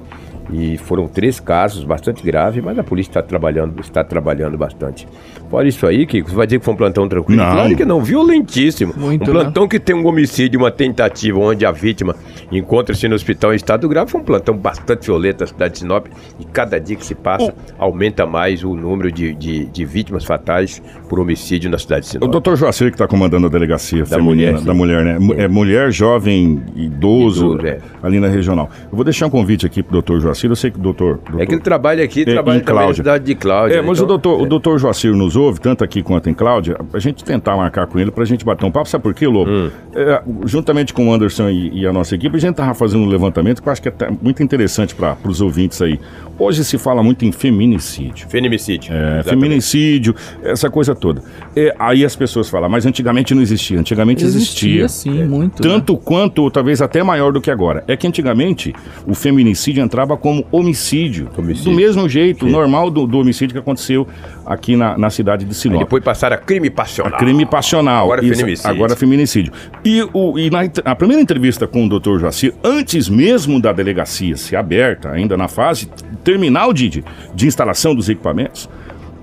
E 0.52 0.78
foram 0.78 1.08
três 1.08 1.40
casos 1.40 1.84
bastante 1.84 2.24
graves, 2.24 2.64
mas 2.64 2.78
a 2.78 2.84
polícia 2.84 3.12
está 3.12 3.22
trabalhando, 3.22 3.80
está 3.80 4.04
trabalhando 4.04 4.58
bastante. 4.58 5.08
Fora 5.50 5.68
isso 5.68 5.86
aí, 5.86 6.06
Kiko, 6.06 6.30
você 6.30 6.36
vai 6.36 6.48
dizer 6.48 6.60
que 6.60 6.66
foi 6.66 6.74
um 6.74 6.78
plantão 6.78 7.08
tranquilo? 7.08 7.42
Não. 7.42 7.52
Claro 7.52 7.76
que 7.76 7.86
não, 7.86 8.02
violentíssimo. 8.02 8.94
Muito, 8.98 9.30
um 9.30 9.34
plantão 9.34 9.68
que 9.68 9.80
tem 9.80 9.96
um 9.96 10.06
homicídio, 10.06 10.60
uma 10.60 10.72
tentativa 10.72 11.38
onde 11.40 11.66
a 11.66 11.72
vítima 11.72 12.16
encontra-se 12.52 13.08
no 13.08 13.16
hospital 13.16 13.54
em 13.54 13.56
estado 13.56 13.88
grave, 13.88 14.12
foi 14.12 14.22
um 14.22 14.24
plantão 14.24 14.58
bastante 14.58 15.06
violento 15.08 15.42
na 15.42 15.48
cidade 15.48 15.74
de 15.74 15.80
Sinop. 15.80 16.08
E 16.40 16.46
cada 16.46 16.80
dia 16.80 16.96
que 16.96 17.06
se 17.06 17.16
passa, 17.16 17.54
aumenta 17.78 18.26
mais 18.26 18.64
o 18.64 18.76
número 18.76 19.12
de, 19.12 19.34
de, 19.36 19.66
de 19.66 19.86
vítimas 19.86 20.24
fatais 20.26 20.82
por 21.10 21.20
homicídio 21.20 21.70
na 21.70 21.78
cidade 21.78 22.02
de 22.04 22.08
O 22.08 22.12
Sinop. 22.12 22.32
doutor 22.32 22.56
Joacir 22.56 22.88
que 22.88 22.96
está 22.96 23.08
comandando 23.08 23.48
a 23.48 23.50
delegacia 23.50 24.06
feminina, 24.06 24.52
mulher, 24.54 24.66
da 24.66 24.74
mulher, 24.74 25.04
né? 25.04 25.18
É 25.38 25.48
mulher, 25.48 25.92
jovem, 25.92 26.62
idoso, 26.76 27.56
Idoso, 27.56 27.68
é. 27.68 27.80
ali 28.02 28.20
na 28.20 28.28
regional. 28.28 28.70
Eu 28.90 28.96
vou 28.96 29.04
deixar 29.04 29.28
um 29.28 29.30
convite 29.30 29.66
aqui 29.66 29.82
pro 29.84 29.94
doutor 29.94 30.20
Joacir. 30.20 30.41
Eu 30.50 30.56
sei 30.56 30.72
que 30.72 30.78
o 30.80 30.82
doutor. 30.82 31.18
doutor 31.18 31.42
É 31.42 31.46
que 31.46 31.54
ele 31.54 31.62
trabalha 31.62 32.04
aqui, 32.04 32.22
É, 32.22 32.26
trabalha 32.26 32.58
em 32.58 32.60
também 32.62 32.76
na 32.76 32.82
Cláudia. 32.82 32.96
cidade 33.04 33.24
de 33.26 33.36
Cláudia. 33.36 33.76
É, 33.76 33.82
mas 33.82 33.92
então- 34.00 34.04
o, 34.06 34.08
doutor, 34.08 34.42
o 34.42 34.46
doutor 34.46 34.80
Joacir 34.80 35.14
nos 35.16 35.36
ouve, 35.36 35.60
tanto 35.60 35.84
aqui 35.84 36.02
quanto 36.02 36.30
em 36.30 36.34
Cláudia, 36.34 36.78
a 36.94 37.00
gente 37.00 37.24
tentar 37.24 37.56
marcar 37.56 37.88
com 37.88 38.00
ele 38.00 38.12
pra 38.12 38.26
gente 38.26 38.44
bater 38.46 38.66
um 38.66 38.72
papo. 38.72 38.88
Sabe 38.90 39.04
por 39.04 39.14
quê, 39.14 39.28
Lobo? 39.28 39.50
Hum. 39.52 39.70
É, 39.96 40.22
juntamente 40.46 40.94
com 40.94 41.08
o 41.10 41.14
Anderson 41.14 41.50
e, 41.50 41.82
e 41.82 41.88
a 41.88 41.94
nossa 41.94 42.16
equipe, 42.16 42.36
a 42.36 42.40
gente 42.40 42.56
tava 42.56 42.74
fazendo 42.74 43.04
um 43.04 43.08
levantamento 43.08 43.62
que 43.62 43.68
eu 43.68 43.72
acho 43.72 43.82
que 43.82 43.90
é 43.90 43.94
muito 44.22 44.42
interessante 44.44 44.96
para 44.96 45.18
os 45.26 45.42
ouvintes 45.42 45.82
aí. 45.82 46.00
Hoje 46.40 46.64
se 46.64 46.78
fala 46.78 47.04
muito 47.04 47.24
em 47.24 47.32
feminicídio. 47.32 48.28
Feminicídio. 48.28 48.92
É, 48.94 49.22
feminicídio, 49.24 50.16
essa 50.44 50.70
coisa 50.70 50.96
toda. 50.96 51.22
É, 51.56 51.76
aí 51.78 52.04
as 52.04 52.16
pessoas 52.16 52.50
falam, 52.50 52.70
mas 52.70 52.86
antigamente 52.86 53.36
não 53.36 53.42
existia. 53.42 53.80
Antigamente 53.80 54.24
existia. 54.24 54.88
sim, 54.88 55.24
muito. 55.26 55.62
né? 55.64 55.70
Tanto 55.70 55.96
quanto, 55.98 56.40
ou 56.44 56.50
talvez 56.52 56.82
até 56.82 57.04
maior 57.04 57.32
do 57.32 57.40
que 57.42 57.52
agora. 57.52 57.84
É 57.88 57.96
que 57.96 58.08
antigamente 58.08 58.74
o 59.06 59.14
feminicídio 59.14 59.84
entrava 59.84 60.18
como 60.21 60.45
homicídio. 60.51 61.27
Homicídio. 61.38 61.71
Do 61.71 61.75
mesmo 61.75 62.07
jeito, 62.07 62.45
normal 62.45 62.89
do, 62.89 63.06
do 63.06 63.19
homicídio 63.19 63.53
que 63.53 63.59
aconteceu 63.59 64.07
aqui 64.45 64.75
na, 64.75 64.97
na 64.97 65.09
cidade 65.09 65.44
de 65.44 65.51
Aí 65.51 65.56
Sinop. 65.56 65.79
depois 65.79 66.03
passaram 66.03 66.35
a 66.35 66.39
crime 66.39 66.69
passional. 66.69 67.18
Crime 67.19 67.45
passional. 67.45 68.03
Agora 68.06 68.21
é 68.21 68.25
Isso, 68.25 68.39
feminicídio. 68.39 68.71
Agora 68.71 68.94
é 68.94 68.95
feminicídio. 68.95 69.53
E, 69.83 70.07
o, 70.13 70.38
e 70.39 70.50
na 70.50 70.62
a 70.85 70.95
primeira 70.95 71.21
entrevista 71.21 71.68
com 71.68 71.85
o 71.85 71.89
Dr. 72.00 72.19
Joacir, 72.19 72.53
antes 72.63 73.09
mesmo 73.09 73.59
da 73.59 73.73
delegacia 73.73 74.38
ser 74.38 74.56
aberta, 74.56 75.09
ainda 75.12 75.35
na 75.35 75.47
fase 75.47 75.89
terminal 76.23 76.71
de, 76.71 76.87
de, 76.87 77.04
de 77.33 77.47
instalação 77.47 77.94
dos 77.95 78.07
equipamentos, 78.07 78.69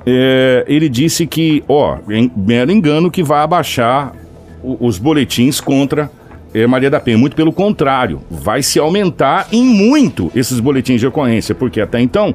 é, 0.06 0.64
ele 0.66 0.88
disse 0.88 1.26
que, 1.26 1.62
ó, 1.68 1.98
em 2.08 2.30
mero 2.36 2.72
engano 2.72 3.10
que 3.10 3.22
vai 3.22 3.40
abaixar 3.42 4.12
o- 4.62 4.76
os 4.86 4.98
boletins 4.98 5.60
contra 5.60 6.10
Maria 6.68 6.90
da 6.90 7.00
Penha. 7.00 7.18
Muito 7.18 7.36
pelo 7.36 7.52
contrário, 7.52 8.20
vai 8.30 8.62
se 8.62 8.78
aumentar 8.78 9.48
em 9.52 9.64
muito 9.64 10.30
esses 10.34 10.60
boletins 10.60 11.00
de 11.00 11.06
ocorrência, 11.06 11.54
porque 11.54 11.80
até 11.80 12.00
então 12.00 12.34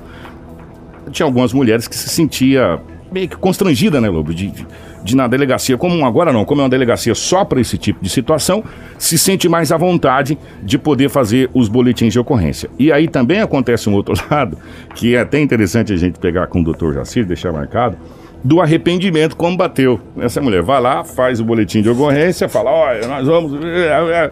tinha 1.12 1.25
algumas 1.25 1.53
mulheres 1.53 1.88
que 1.88 1.96
se 1.96 2.10
sentia 2.10 2.79
meio 3.12 3.29
que 3.29 3.38
constrangida, 3.38 4.01
né, 4.01 4.10
Lobo, 4.10 4.34
de, 4.34 4.48
de, 4.48 4.65
de 5.03 5.15
na 5.15 5.27
delegacia, 5.27 5.77
como 5.77 6.03
agora 6.03 6.34
não, 6.34 6.43
como 6.43 6.62
é 6.62 6.63
uma 6.63 6.70
delegacia 6.70 7.13
só 7.13 7.46
para 7.46 7.62
esse 7.62 7.77
tipo 7.77 8.03
de 8.03 8.10
situação, 8.10 8.63
se 8.98 9.20
sente 9.20 9.48
mais 9.48 9.72
à 9.72 9.77
vontade 9.77 10.38
de 10.63 10.79
poder 10.79 11.10
fazer 11.10 11.50
os 11.53 11.70
boletins 11.70 12.12
de 12.12 12.20
ocorrência. 12.20 12.70
E 12.79 12.91
aí 12.91 13.08
também 13.08 13.39
acontece 13.39 13.88
um 13.88 13.93
outro 13.93 14.15
lado, 14.32 14.58
que 14.96 15.15
é 15.15 15.20
até 15.20 15.39
interessante 15.39 15.93
a 15.93 15.98
gente 15.98 16.17
pegar 16.17 16.48
com 16.48 16.62
o 16.62 16.63
doutor 16.63 16.96
Jacir, 16.96 17.24
deixar 17.24 17.51
marcado, 17.51 17.98
do 18.44 18.60
arrependimento 18.62 19.36
como 19.36 19.56
bateu. 19.56 20.00
Essa 20.20 20.42
mulher 20.42 20.62
vai 20.62 20.82
lá, 20.82 21.04
faz 21.04 21.40
o 21.40 21.46
boletim 21.46 21.82
de 21.82 21.90
ocorrência, 21.90 22.50
fala, 22.50 22.72
olha, 22.72 23.08
nós 23.08 23.26
vamos... 23.26 23.64
é, 23.64 24.32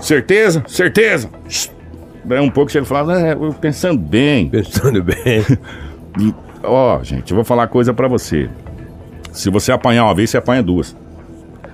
Certeza? 0.00 0.62
Certeza! 0.68 1.28
Daí 2.24 2.40
um 2.40 2.50
pouco 2.50 2.70
chega 2.70 2.84
e 2.84 2.88
fala, 2.88 3.20
é, 3.20 3.36
pensando 3.60 3.98
bem, 3.98 4.48
Pensando 4.48 5.02
bem. 5.02 5.44
Ó, 6.62 7.02
gente, 7.02 7.30
eu 7.30 7.34
vou 7.36 7.44
falar 7.44 7.66
coisa 7.68 7.92
pra 7.94 8.06
você. 8.08 8.48
Se 9.32 9.50
você 9.50 9.72
apanhar 9.72 10.04
uma 10.04 10.14
vez, 10.14 10.30
você 10.30 10.36
apanha 10.36 10.62
duas. 10.62 10.96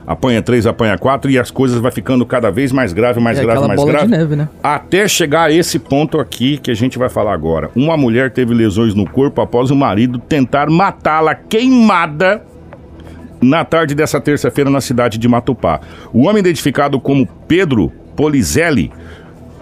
Apanha 0.07 0.43
três, 0.43 0.67
apanha 0.67 0.99
quatro 0.99 1.31
e 1.31 1.39
as 1.39 1.51
coisas 1.51 1.81
vai 1.81 1.91
ficando 1.91 2.27
cada 2.27 2.51
vez 2.51 2.71
mais 2.73 2.93
grave, 2.93 3.21
mais 3.21 3.39
É 3.39 3.43
grave, 3.43 3.67
mais 3.67 3.81
bola 3.81 3.93
grave. 3.93 4.07
de 4.07 4.11
neve, 4.13 4.37
né? 4.37 4.49
Até 4.63 5.09
chegar 5.09 5.45
a 5.45 5.51
esse 5.53 5.79
ponto 5.79 6.19
aqui 6.21 6.59
que 6.59 6.71
a 6.71 6.75
gente 6.75 6.99
vai 6.99 7.09
falar 7.09 7.33
agora. 7.33 7.71
Uma 7.75 7.97
mulher 7.97 8.31
teve 8.31 8.53
lesões 8.53 8.95
no 8.95 9.09
corpo 9.09 9.41
após 9.41 9.71
o 9.71 9.77
marido 9.77 10.19
tentar 10.19 10.69
matá-la 10.69 11.35
queimada 11.35 12.43
na 13.41 13.65
tarde 13.65 13.95
dessa 13.95 14.21
terça-feira 14.21 14.69
na 14.71 14.81
cidade 14.81 15.17
de 15.19 15.27
Matupá. 15.27 15.81
O 16.13 16.27
homem 16.27 16.41
identificado 16.41 17.01
como 17.01 17.27
Pedro 17.49 17.91
Polizelli, 18.15 18.93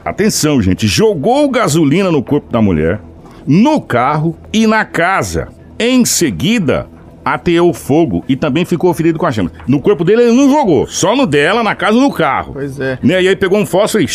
atenção, 0.05 0.61
gente, 0.61 0.87
jogou 0.89 1.49
gasolina 1.51 2.11
no 2.11 2.23
corpo 2.23 2.51
da 2.53 2.61
mulher, 2.61 3.01
no 3.47 3.81
carro 3.81 4.37
e 4.53 4.67
na 4.67 4.85
casa. 4.85 5.49
Em 5.79 6.05
seguida, 6.05 6.87
ateou 7.25 7.73
fogo 7.73 8.25
e 8.29 8.37
também 8.37 8.65
ficou 8.65 8.93
ferido 8.95 9.19
com 9.19 9.27
a 9.27 9.33
chama. 9.33 9.53
No 9.67 9.81
corpo 9.81 10.05
dele 10.05 10.23
ele 10.23 10.33
não 10.33 10.51
jogou, 10.51 10.87
só 10.87 11.15
no 11.17 11.27
dela, 11.27 11.63
na 11.63 11.75
casa 11.75 11.99
no 11.99 12.13
carro. 12.13 12.53
Pois 12.55 12.79
é. 12.81 12.99
Né? 13.03 13.23
E 13.23 13.29
aí 13.29 13.37
pegou 13.37 13.59
um 13.59 13.67
fósforo 13.67 14.05
e 14.05 14.09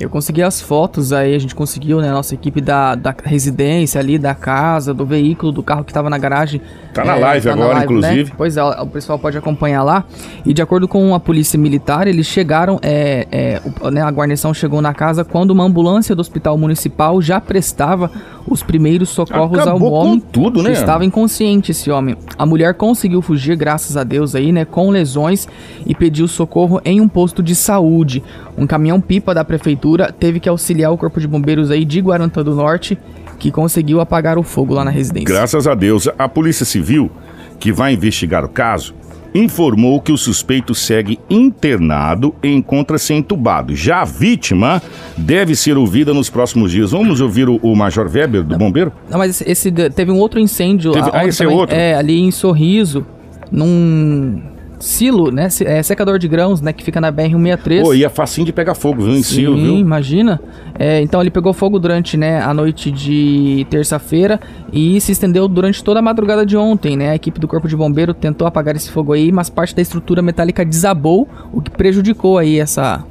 Eu 0.00 0.08
consegui 0.08 0.42
as 0.42 0.60
fotos 0.60 1.12
aí, 1.12 1.34
a 1.34 1.38
gente 1.38 1.54
conseguiu, 1.54 2.00
né? 2.00 2.10
Nossa 2.10 2.34
equipe 2.34 2.60
da, 2.60 2.94
da 2.94 3.14
residência 3.24 4.00
ali, 4.00 4.18
da 4.18 4.34
casa, 4.34 4.94
do 4.94 5.04
veículo, 5.04 5.52
do 5.52 5.62
carro 5.62 5.84
que 5.84 5.92
tava 5.92 6.08
na 6.08 6.16
garagem. 6.16 6.60
Tá 6.94 7.04
na 7.04 7.16
é, 7.16 7.20
live 7.20 7.46
tá 7.46 7.52
agora, 7.52 7.68
na 7.68 7.74
live, 7.74 7.94
né? 7.94 7.98
inclusive. 7.98 8.30
Né? 8.30 8.36
Pois 8.36 8.56
é, 8.56 8.62
o 8.62 8.86
pessoal 8.86 9.18
pode 9.18 9.36
acompanhar 9.36 9.82
lá. 9.82 10.04
E 10.46 10.54
de 10.54 10.62
acordo 10.62 10.88
com 10.88 11.14
a 11.14 11.20
polícia 11.20 11.58
militar, 11.58 12.06
eles 12.06 12.26
chegaram, 12.26 12.78
é, 12.82 13.26
é, 13.30 13.62
o, 13.80 13.90
né, 13.90 14.00
a 14.00 14.10
guarnição 14.10 14.54
chegou 14.54 14.80
na 14.80 14.94
casa 14.94 15.24
quando 15.24 15.50
uma 15.50 15.64
ambulância 15.64 16.14
do 16.14 16.20
hospital 16.20 16.56
municipal 16.56 17.20
já 17.20 17.40
prestava 17.40 18.10
os 18.46 18.62
primeiros 18.62 19.10
socorros 19.10 19.58
Acabou 19.58 19.94
ao 19.94 20.06
homem. 20.06 20.20
Com 20.20 20.26
tudo, 20.26 20.62
né? 20.62 20.72
Estava 20.72 21.04
inconsciente 21.04 21.70
esse 21.70 21.90
homem. 21.90 22.16
A 22.36 22.46
mulher 22.46 22.74
conseguiu 22.74 23.22
fugir, 23.22 23.56
graças 23.56 23.96
a 23.96 24.04
Deus 24.04 24.34
aí, 24.34 24.52
né? 24.52 24.64
Com 24.64 24.90
lesões 24.90 25.46
e 25.86 25.94
pediu 25.94 26.26
socorro 26.26 26.80
em 26.84 27.00
um 27.00 27.08
posto 27.08 27.42
de 27.42 27.54
saúde. 27.54 28.22
Um 28.56 28.66
caminhão-pipa 28.66 29.32
da 29.32 29.44
prefeitura 29.44 29.81
teve 30.18 30.40
que 30.40 30.48
auxiliar 30.48 30.92
o 30.92 30.98
Corpo 30.98 31.20
de 31.20 31.26
Bombeiros 31.26 31.70
aí 31.70 31.84
de 31.84 32.00
Guarantã 32.00 32.42
do 32.42 32.54
Norte, 32.54 32.98
que 33.38 33.50
conseguiu 33.50 34.00
apagar 34.00 34.38
o 34.38 34.42
fogo 34.42 34.74
lá 34.74 34.84
na 34.84 34.90
residência. 34.90 35.34
Graças 35.34 35.66
a 35.66 35.74
Deus, 35.74 36.08
a 36.18 36.28
Polícia 36.28 36.64
Civil, 36.64 37.10
que 37.58 37.72
vai 37.72 37.92
investigar 37.92 38.44
o 38.44 38.48
caso, 38.48 38.94
informou 39.34 40.00
que 40.00 40.12
o 40.12 40.16
suspeito 40.16 40.74
segue 40.74 41.18
internado 41.28 42.34
e 42.42 42.48
encontra-se 42.48 43.12
entubado. 43.14 43.74
Já 43.74 44.02
a 44.02 44.04
vítima 44.04 44.82
deve 45.16 45.56
ser 45.56 45.76
ouvida 45.76 46.12
nos 46.12 46.28
próximos 46.28 46.70
dias. 46.70 46.92
Vamos 46.92 47.20
ouvir 47.20 47.48
o, 47.48 47.56
o 47.56 47.74
Major 47.74 48.08
Weber, 48.08 48.42
do 48.42 48.56
Bombeiro? 48.56 48.92
Não, 49.10 49.18
mas 49.18 49.30
esse, 49.30 49.50
esse 49.50 49.90
teve 49.90 50.10
um 50.10 50.18
outro 50.18 50.38
incêndio. 50.38 50.92
Teve, 50.92 51.10
ah, 51.12 51.26
esse 51.26 51.42
é 51.42 51.46
também, 51.46 51.56
é 51.56 51.60
outro? 51.60 51.76
É, 51.76 51.94
ali 51.94 52.20
em 52.20 52.30
Sorriso, 52.30 53.06
num 53.50 54.42
silo, 54.82 55.30
né? 55.30 55.48
É, 55.64 55.82
secador 55.82 56.18
de 56.18 56.26
grãos, 56.26 56.60
né? 56.60 56.72
Que 56.72 56.82
fica 56.82 57.00
na 57.00 57.12
BR-163. 57.12 57.82
Pô, 57.82 57.94
e 57.94 58.04
é 58.04 58.08
facinho 58.08 58.44
de 58.44 58.52
pegar 58.52 58.74
fogo, 58.74 59.02
viu? 59.02 59.12
Em 59.14 59.22
Sim, 59.22 59.34
silo, 59.34 59.56
viu? 59.56 59.76
imagina. 59.76 60.40
É, 60.78 61.00
então 61.00 61.20
ele 61.20 61.30
pegou 61.30 61.52
fogo 61.52 61.78
durante 61.78 62.16
né, 62.16 62.40
a 62.42 62.52
noite 62.52 62.90
de 62.90 63.66
terça-feira 63.70 64.40
e 64.72 65.00
se 65.00 65.12
estendeu 65.12 65.46
durante 65.46 65.84
toda 65.84 66.00
a 66.00 66.02
madrugada 66.02 66.44
de 66.44 66.56
ontem, 66.56 66.96
né? 66.96 67.10
A 67.10 67.14
equipe 67.14 67.38
do 67.38 67.46
Corpo 67.46 67.68
de 67.68 67.76
Bombeiro 67.76 68.12
tentou 68.12 68.46
apagar 68.46 68.74
esse 68.74 68.90
fogo 68.90 69.12
aí, 69.12 69.30
mas 69.30 69.48
parte 69.48 69.74
da 69.74 69.82
estrutura 69.82 70.20
metálica 70.20 70.64
desabou, 70.64 71.28
o 71.52 71.60
que 71.60 71.70
prejudicou 71.70 72.38
aí 72.38 72.58
essa, 72.58 73.04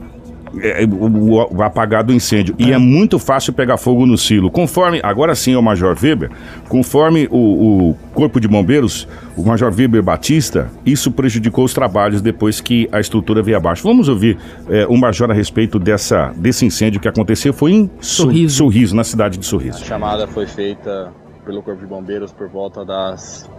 é, 0.59 0.83
o, 0.85 1.55
o, 1.55 1.63
apagar 1.63 2.03
do 2.03 2.13
incêndio. 2.13 2.55
É. 2.59 2.63
E 2.63 2.71
é 2.73 2.77
muito 2.77 3.17
fácil 3.17 3.53
pegar 3.53 3.77
fogo 3.77 4.05
no 4.05 4.17
silo. 4.17 4.49
Conforme, 4.49 4.99
agora 5.03 5.35
sim 5.35 5.53
é 5.53 5.57
o 5.57 5.61
Major 5.61 5.95
Weber, 6.01 6.29
conforme 6.67 7.27
o, 7.31 7.89
o 7.89 7.95
Corpo 8.13 8.39
de 8.39 8.47
Bombeiros, 8.47 9.07
o 9.37 9.43
Major 9.43 9.73
Weber 9.73 10.03
Batista, 10.03 10.69
isso 10.85 11.11
prejudicou 11.11 11.63
os 11.63 11.73
trabalhos 11.73 12.21
depois 12.21 12.59
que 12.59 12.89
a 12.91 12.99
estrutura 12.99 13.41
veio 13.41 13.57
abaixo. 13.57 13.83
Vamos 13.83 14.09
ouvir 14.09 14.37
é, 14.69 14.85
o 14.87 14.97
Major 14.97 15.29
a 15.31 15.33
respeito 15.33 15.79
dessa, 15.79 16.33
desse 16.35 16.65
incêndio 16.65 16.99
que 16.99 17.07
aconteceu. 17.07 17.53
Foi 17.53 17.71
em 17.71 17.89
Sorriso. 17.99 18.57
Sorriso, 18.57 18.95
na 18.95 19.03
cidade 19.03 19.37
de 19.37 19.45
Sorriso. 19.45 19.81
A 19.81 19.85
chamada 19.85 20.27
foi 20.27 20.45
feita 20.45 21.11
pelo 21.45 21.63
Corpo 21.63 21.81
de 21.81 21.87
Bombeiros 21.87 22.31
por 22.31 22.49
volta 22.49 22.85
das 22.85 23.49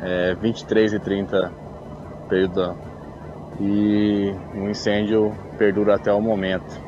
é, 0.00 0.36
23h30, 0.42 1.50
período 2.28 2.87
e 3.60 4.34
o 4.54 4.68
incêndio 4.68 5.34
perdura 5.56 5.96
até 5.96 6.12
o 6.12 6.20
momento. 6.20 6.80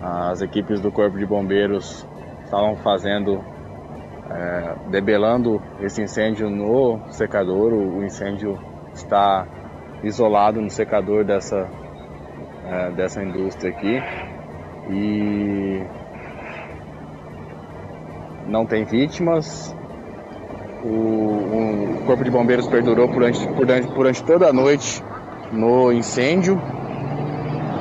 As 0.00 0.40
equipes 0.40 0.80
do 0.80 0.90
Corpo 0.90 1.18
de 1.18 1.26
Bombeiros 1.26 2.06
estavam 2.44 2.76
fazendo, 2.76 3.42
é, 4.30 4.74
debelando 4.90 5.60
esse 5.80 6.02
incêndio 6.02 6.48
no 6.48 7.00
secador. 7.10 7.72
O, 7.72 8.02
incêndio 8.04 8.58
está 8.92 9.46
isolado 10.02 10.60
no 10.60 10.70
secador 10.70 11.24
dessa, 11.24 11.68
é, 12.66 12.90
dessa 12.92 13.22
indústria 13.22 13.70
aqui 13.70 14.02
e 14.90 15.82
não 18.46 18.66
tem 18.66 18.84
vítimas. 18.84 19.74
O, 20.82 20.88
o 20.88 22.02
Corpo 22.06 22.24
de 22.24 22.30
Bombeiros 22.30 22.66
perdurou 22.66 23.08
durante, 23.08 23.46
durante, 23.48 23.88
durante 23.88 24.22
toda 24.24 24.48
a 24.48 24.52
noite 24.52 25.02
no 25.54 25.92
incêndio 25.92 26.60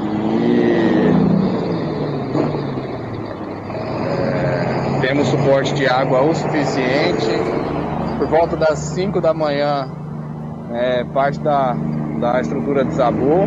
e 0.02 0.62
é, 5.00 5.02
temos 5.02 5.28
suporte 5.28 5.74
de 5.74 5.88
água 5.88 6.22
o 6.22 6.34
suficiente. 6.34 7.28
Por 8.18 8.28
volta 8.28 8.56
das 8.56 8.80
5 8.80 9.20
da 9.20 9.34
manhã, 9.34 9.92
é, 10.72 11.04
parte 11.04 11.40
da, 11.40 11.76
da 12.20 12.40
estrutura 12.40 12.86
desabou, 12.86 13.46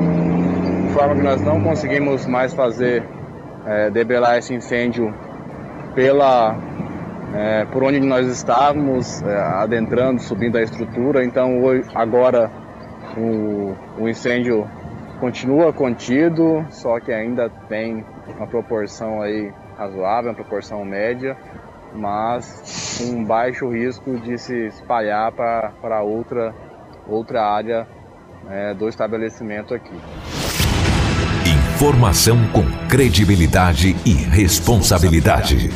de 0.87 0.93
forma 0.93 1.15
que 1.15 1.23
nós 1.23 1.41
não 1.41 1.63
conseguimos 1.63 2.27
mais 2.27 2.53
fazer 2.53 3.03
é, 3.65 3.91
debelar 3.91 4.39
esse 4.39 4.53
incêndio 4.53 5.15
pela 5.95 6.57
é, 7.35 7.65
por 7.67 7.83
onde 7.83 8.01
nós 8.01 8.27
estávamos 8.29 9.23
é, 9.23 9.37
adentrando, 9.37 10.21
subindo 10.21 10.57
a 10.57 10.63
estrutura. 10.63 11.25
Então 11.25 11.63
hoje, 11.63 11.89
agora 11.95 12.51
o, 13.17 13.77
o 13.99 14.09
incêndio 14.09 14.69
continua 15.19 15.73
contido, 15.73 16.65
só 16.71 17.01
que 17.01 17.13
ainda 17.13 17.49
tem 17.69 18.05
uma 18.37 18.47
proporção 18.47 19.23
aí 19.23 19.53
razoável, 19.77 20.31
uma 20.31 20.37
proporção 20.37 20.85
média, 20.85 21.37
mas 21.95 23.01
um 23.03 23.25
baixo 23.25 23.71
risco 23.71 24.19
de 24.19 24.39
se 24.39 24.67
espalhar 24.67 25.33
para 25.33 26.03
outra, 26.03 26.55
outra 27.09 27.43
área 27.43 27.87
é, 28.51 28.75
do 28.75 28.89
estabelecimento 28.89 29.75
aqui. 29.75 29.95
Informação 31.77 32.39
com 32.53 32.65
credibilidade 32.89 33.97
e 34.05 34.13
responsabilidade. 34.13 35.71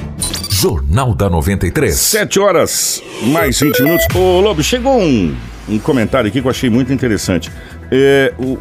Jornal 0.51 1.15
da 1.15 1.31
93. 1.31 1.95
7 1.95 2.41
horas, 2.41 3.03
mais 3.33 3.61
20 3.61 3.83
minutos. 3.83 4.07
Ô, 4.15 4.41
Lobo, 4.41 4.63
chegou 4.63 4.99
um 4.99 5.35
um 5.71 5.79
comentário 5.79 6.29
aqui 6.29 6.41
que 6.41 6.47
eu 6.47 6.51
achei 6.51 6.69
muito 6.69 6.93
interessante. 6.93 7.51
É, 7.91 8.35
o, 8.39 8.59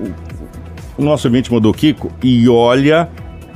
o 0.98 1.04
nosso 1.04 1.28
ouvinte 1.28 1.51
mandou 1.51 1.74
Kiko, 1.74 2.12
e 2.22 2.48
olha 2.48 3.10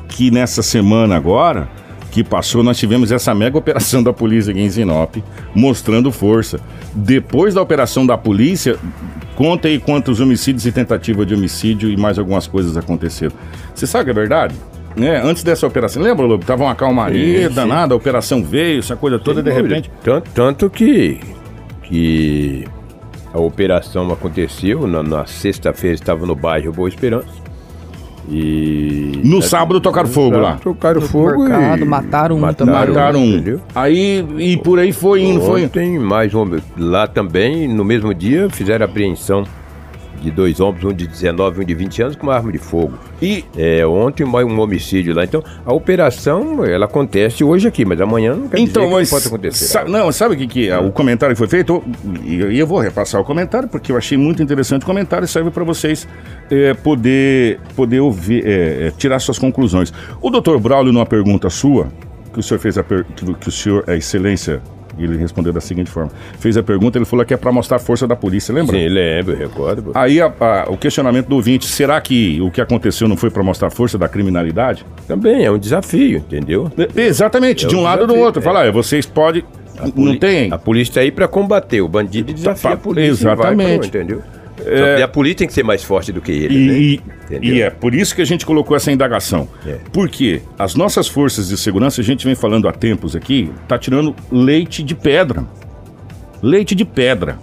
que 0.07 0.31
nessa 0.31 0.61
semana 0.61 1.15
agora 1.15 1.69
que 2.13 2.23
passou, 2.23 2.61
nós 2.61 2.77
tivemos 2.77 3.11
essa 3.11 3.33
mega 3.33 3.57
operação 3.57 4.03
da 4.03 4.13
polícia 4.13 4.51
aqui 4.51 4.61
em 4.61 4.69
Sinop, 4.69 5.15
mostrando 5.55 6.11
força. 6.11 6.59
Depois 6.93 7.55
da 7.55 7.61
operação 7.61 8.05
da 8.05 8.15
polícia, 8.15 8.77
conta 9.35 9.67
aí 9.67 9.79
quantos 9.79 10.19
homicídios 10.19 10.63
e 10.67 10.71
tentativa 10.71 11.25
de 11.25 11.33
homicídio 11.33 11.89
e 11.89 11.97
mais 11.97 12.19
algumas 12.19 12.45
coisas 12.45 12.77
aconteceram. 12.77 13.33
Você 13.73 13.87
sabe 13.87 14.05
que 14.05 14.11
é 14.11 14.13
verdade? 14.13 14.53
Né? 14.95 15.19
Antes 15.23 15.41
dessa 15.41 15.65
operação, 15.65 16.03
lembra, 16.03 16.23
Lobo? 16.23 16.45
Tava 16.45 16.63
uma 16.63 16.75
calmaria 16.75 17.49
sim, 17.49 17.55
danada, 17.55 17.95
a 17.95 17.97
operação 17.97 18.43
veio, 18.43 18.77
essa 18.77 18.95
coisa 18.95 19.17
toda, 19.17 19.39
e 19.39 19.43
de 19.43 19.51
repente. 19.51 19.91
Tanto, 20.03 20.29
tanto 20.35 20.69
que. 20.69 21.19
que 21.81 22.67
a 23.33 23.39
operação 23.39 24.11
aconteceu, 24.11 24.85
na, 24.85 25.01
na 25.01 25.25
sexta-feira 25.25 25.95
estava 25.95 26.25
no 26.25 26.35
bairro 26.35 26.71
Boa 26.71 26.87
Esperança. 26.87 27.43
E. 28.29 29.19
No 29.23 29.41
sábado 29.41 29.81
tocaram 29.81 30.07
fogo 30.07 30.37
lá. 30.37 30.55
Tocaram 30.55 31.01
fogo 31.01 31.43
mercado, 31.43 31.81
e. 31.81 31.85
Mataram 31.85 32.35
um 32.37 32.39
mataram, 32.39 32.71
Mataram 32.71 33.19
um. 33.19 33.25
Entendeu? 33.25 33.61
Aí, 33.75 34.25
e 34.37 34.55
por 34.57 34.79
aí 34.79 34.93
foi 34.93 35.23
indo, 35.23 35.41
foi. 35.41 35.67
Tem 35.67 35.99
mais 35.99 36.33
um. 36.33 36.45
Lá 36.77 37.05
também, 37.05 37.67
no 37.67 37.83
mesmo 37.83 38.13
dia, 38.13 38.49
fizeram 38.49 38.85
apreensão 38.85 39.43
de 40.21 40.31
dois 40.31 40.59
homens, 40.59 40.83
um 40.83 40.93
de 40.93 41.07
19 41.07 41.59
e 41.59 41.63
um 41.63 41.65
de 41.65 41.73
20 41.73 42.01
anos, 42.01 42.15
com 42.15 42.27
uma 42.27 42.35
arma 42.35 42.51
de 42.51 42.57
fogo. 42.57 42.97
E 43.21 43.43
é, 43.57 43.85
ontem 43.85 44.23
um 44.23 44.59
homicídio 44.59 45.13
lá. 45.13 45.23
Então, 45.23 45.43
a 45.65 45.73
operação, 45.73 46.63
ela 46.65 46.85
acontece 46.85 47.43
hoje 47.43 47.67
aqui, 47.67 47.85
mas 47.85 47.99
amanhã 47.99 48.35
não 48.35 48.47
quer 48.47 48.59
então, 48.59 48.83
dizer 48.83 48.95
mas, 48.95 49.09
pode 49.09 49.27
acontecer. 49.27 49.65
Sa 49.65 49.85
não, 49.85 50.11
sabe 50.11 50.35
o 50.35 50.37
que, 50.37 50.47
que 50.47 50.69
é? 50.69 50.77
o 50.77 50.91
comentário 50.91 51.35
que 51.35 51.39
foi 51.39 51.47
feito? 51.47 51.83
E 52.23 52.39
eu, 52.39 52.51
eu, 52.51 52.67
vou 52.67 52.79
repassar 52.79 53.19
o 53.19 53.23
comentário, 53.23 53.67
porque 53.67 53.91
eu 53.91 53.97
achei 53.97 54.17
muito 54.17 54.41
interessante 54.41 54.83
o 54.83 54.85
comentário 54.85 55.25
e 55.25 55.27
serve 55.27 55.51
para 55.51 55.63
vocês 55.63 56.07
é, 56.49 56.73
poder, 56.73 57.59
poder 57.75 57.99
ouvir, 57.99 58.45
é, 58.45 58.87
é, 58.87 58.91
tirar 58.91 59.19
suas 59.19 59.39
conclusões. 59.39 59.93
O 60.21 60.29
doutor 60.29 60.59
Braulio, 60.59 60.91
numa 60.91 61.05
pergunta 61.05 61.49
sua, 61.49 61.89
que 62.33 62.39
o 62.39 62.43
senhor 62.43 62.59
fez 62.59 62.77
a 62.77 62.83
per... 62.83 63.05
que 63.05 63.47
o 63.47 63.51
senhor, 63.51 63.83
a 63.87 63.95
excelência 63.95 64.61
e 64.97 65.03
ele 65.03 65.17
respondeu 65.17 65.51
da 65.51 65.61
seguinte 65.61 65.89
forma: 65.89 66.11
fez 66.39 66.57
a 66.57 66.63
pergunta, 66.63 66.97
ele 66.97 67.05
falou 67.05 67.25
que 67.25 67.33
é 67.33 67.37
para 67.37 67.51
mostrar 67.51 67.77
a 67.77 67.79
força 67.79 68.07
da 68.07 68.15
polícia, 68.15 68.53
lembra? 68.53 68.77
Sim, 68.77 68.87
lembro, 68.87 69.35
recordo. 69.35 69.91
Aí 69.93 70.21
a, 70.21 70.31
a, 70.39 70.69
o 70.69 70.77
questionamento 70.77 71.27
do 71.27 71.35
ouvinte: 71.35 71.65
será 71.65 71.99
que 71.99 72.39
o 72.41 72.51
que 72.51 72.61
aconteceu 72.61 73.07
não 73.07 73.17
foi 73.17 73.29
para 73.29 73.43
mostrar 73.43 73.67
a 73.67 73.71
força 73.71 73.97
da 73.97 74.07
criminalidade? 74.07 74.85
Também 75.07 75.43
é 75.43 75.51
um 75.51 75.57
desafio, 75.57 76.17
entendeu? 76.17 76.71
É, 76.95 77.01
exatamente, 77.01 77.65
é 77.65 77.69
de 77.69 77.75
um, 77.75 77.79
um 77.79 77.83
lado 77.83 78.01
ou 78.01 78.07
do 78.07 78.15
outro. 78.15 78.41
É. 78.41 78.43
Falar, 78.43 78.71
vocês 78.71 79.05
podem. 79.05 79.43
Não 79.95 80.17
tem. 80.17 80.51
A 80.51 80.57
polícia 80.57 80.91
está 80.91 81.01
aí 81.01 81.11
para 81.11 81.27
combater 81.27 81.81
o 81.81 81.87
bandido 81.87 82.29
e 82.29 82.33
desafiar 82.33 82.73
a 82.73 82.77
polícia. 82.77 83.09
Exatamente. 83.09 83.87
entendeu? 83.87 84.21
É... 84.65 85.01
a 85.01 85.07
polícia 85.07 85.39
tem 85.39 85.47
que 85.47 85.53
ser 85.53 85.63
mais 85.63 85.83
forte 85.83 86.11
do 86.11 86.21
que 86.21 86.31
ele. 86.31 86.55
E, 86.55 87.01
né? 87.29 87.39
e 87.41 87.61
é 87.61 87.69
por 87.69 87.93
isso 87.93 88.15
que 88.15 88.21
a 88.21 88.25
gente 88.25 88.45
colocou 88.45 88.75
essa 88.75 88.91
indagação. 88.91 89.47
É. 89.65 89.77
Porque 89.91 90.41
as 90.57 90.75
nossas 90.75 91.07
forças 91.07 91.49
de 91.49 91.57
segurança, 91.57 92.01
a 92.01 92.03
gente 92.03 92.25
vem 92.25 92.35
falando 92.35 92.67
há 92.67 92.71
tempos 92.71 93.15
aqui, 93.15 93.51
tá 93.67 93.77
tirando 93.77 94.15
leite 94.31 94.83
de 94.83 94.95
pedra. 94.95 95.45
Leite 96.41 96.75
de 96.75 96.85
pedra, 96.85 97.37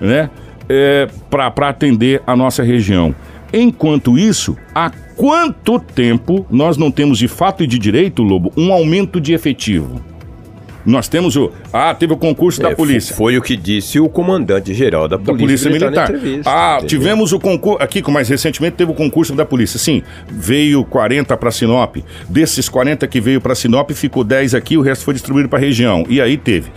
né? 0.00 0.30
É, 0.68 1.08
para 1.28 1.68
atender 1.68 2.22
a 2.26 2.34
nossa 2.34 2.62
região. 2.62 3.14
Enquanto 3.52 4.18
isso, 4.18 4.56
a 4.74 4.90
quanto 5.16 5.78
tempo 5.78 6.46
nós 6.50 6.76
não 6.76 6.90
temos 6.90 7.18
de 7.18 7.28
fato 7.28 7.62
e 7.62 7.66
de 7.66 7.78
direito, 7.78 8.22
Lobo, 8.22 8.52
um 8.56 8.72
aumento 8.72 9.20
de 9.20 9.32
efetivo? 9.32 10.00
Nós 10.84 11.08
temos 11.08 11.34
o. 11.36 11.50
Ah, 11.72 11.94
teve 11.94 12.12
o 12.12 12.16
concurso 12.16 12.60
É, 12.60 12.68
da 12.68 12.76
polícia. 12.76 13.14
Foi 13.16 13.38
o 13.38 13.42
que 13.42 13.56
disse 13.56 13.98
o 13.98 14.08
comandante-geral 14.08 15.08
da 15.08 15.16
Da 15.16 15.22
Polícia, 15.24 15.70
Polícia 15.70 15.70
Militar. 15.70 16.10
ah, 16.44 16.74
entendeu? 16.76 16.88
tivemos 16.88 17.32
o 17.32 17.40
concurso. 17.40 17.82
Aqui, 17.82 18.02
mais 18.10 18.28
recentemente, 18.28 18.76
teve 18.76 18.90
o 18.92 18.94
concurso 18.94 19.34
da 19.34 19.44
Polícia. 19.46 19.78
Sim, 19.78 20.02
veio 20.28 20.84
40 20.84 21.36
para 21.36 21.50
Sinop. 21.50 21.96
Desses 22.28 22.68
40 22.68 23.06
que 23.06 23.20
veio 23.20 23.40
para 23.40 23.54
Sinop, 23.54 23.90
ficou 23.92 24.22
10 24.22 24.54
aqui, 24.54 24.76
o 24.76 24.82
resto 24.82 25.04
foi 25.04 25.14
distribuído 25.14 25.48
para 25.48 25.58
a 25.58 25.62
região. 25.62 26.04
E 26.08 26.20
aí 26.20 26.36
teve. 26.36 26.70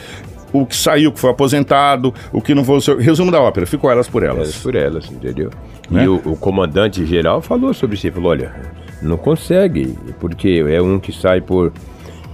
O 0.53 0.65
que 0.65 0.75
saiu, 0.77 1.11
que 1.11 1.19
foi 1.19 1.29
aposentado, 1.29 2.13
o 2.31 2.41
que 2.41 2.55
não 2.55 2.63
foi. 2.63 2.79
Resumo 2.99 3.29
da 3.29 3.41
ópera, 3.41 3.65
ficou 3.65 3.91
elas 3.91 4.07
por 4.07 4.23
elas. 4.23 4.37
Elas 4.37 4.55
por 4.55 4.75
elas, 4.75 5.11
entendeu? 5.11 5.49
Né? 5.91 6.05
E 6.05 6.07
o, 6.07 6.15
o 6.23 6.37
comandante-geral 6.37 7.41
falou 7.41 7.73
sobre 7.73 7.95
isso. 7.97 8.09
Falou, 8.13 8.31
olha, 8.31 8.55
não 9.01 9.17
consegue, 9.17 9.93
porque 10.19 10.63
é 10.69 10.81
um 10.81 10.97
que 10.99 11.11
sai 11.11 11.41
por 11.41 11.73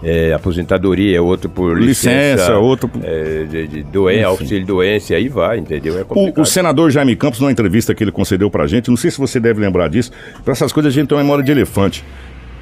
é, 0.03 0.33
aposentadoria, 0.33 1.17
é 1.17 1.22
outro 1.22 1.50
por 1.50 1.79
licença, 1.79 2.33
Licença, 2.36 2.57
outro 2.57 2.88
por- 2.89 3.01
é, 3.03 3.43
de, 3.45 3.67
de 3.67 3.83
doença, 3.83 4.27
auxílio 4.27 4.65
doença, 4.65 5.15
aí 5.15 5.27
vai, 5.29 5.60
entendeu? 5.60 5.98
É 6.00 6.05
O, 6.10 6.41
o 6.41 6.45
senador 6.45 6.91
Jaime 6.91 7.15
Campos, 7.15 7.39
numa 7.39 7.51
entrevista 7.51 7.93
que 7.95 8.03
ele 8.03 8.12
concedeu 8.12 8.50
pra 8.51 8.67
gente, 8.67 8.89
não 8.89 8.98
sei 8.98 9.10
se 9.12 9.17
você 9.17 9.39
deve 9.39 9.62
lembrar 9.62 9.88
disso, 9.89 10.12
para 10.43 10.51
essas 10.51 10.72
coisas 10.74 10.91
a 10.91 10.95
gente 10.95 11.07
tem 11.07 11.17
uma 11.17 11.24
memória 11.24 11.43
de 11.43 11.51
elefante. 11.51 12.03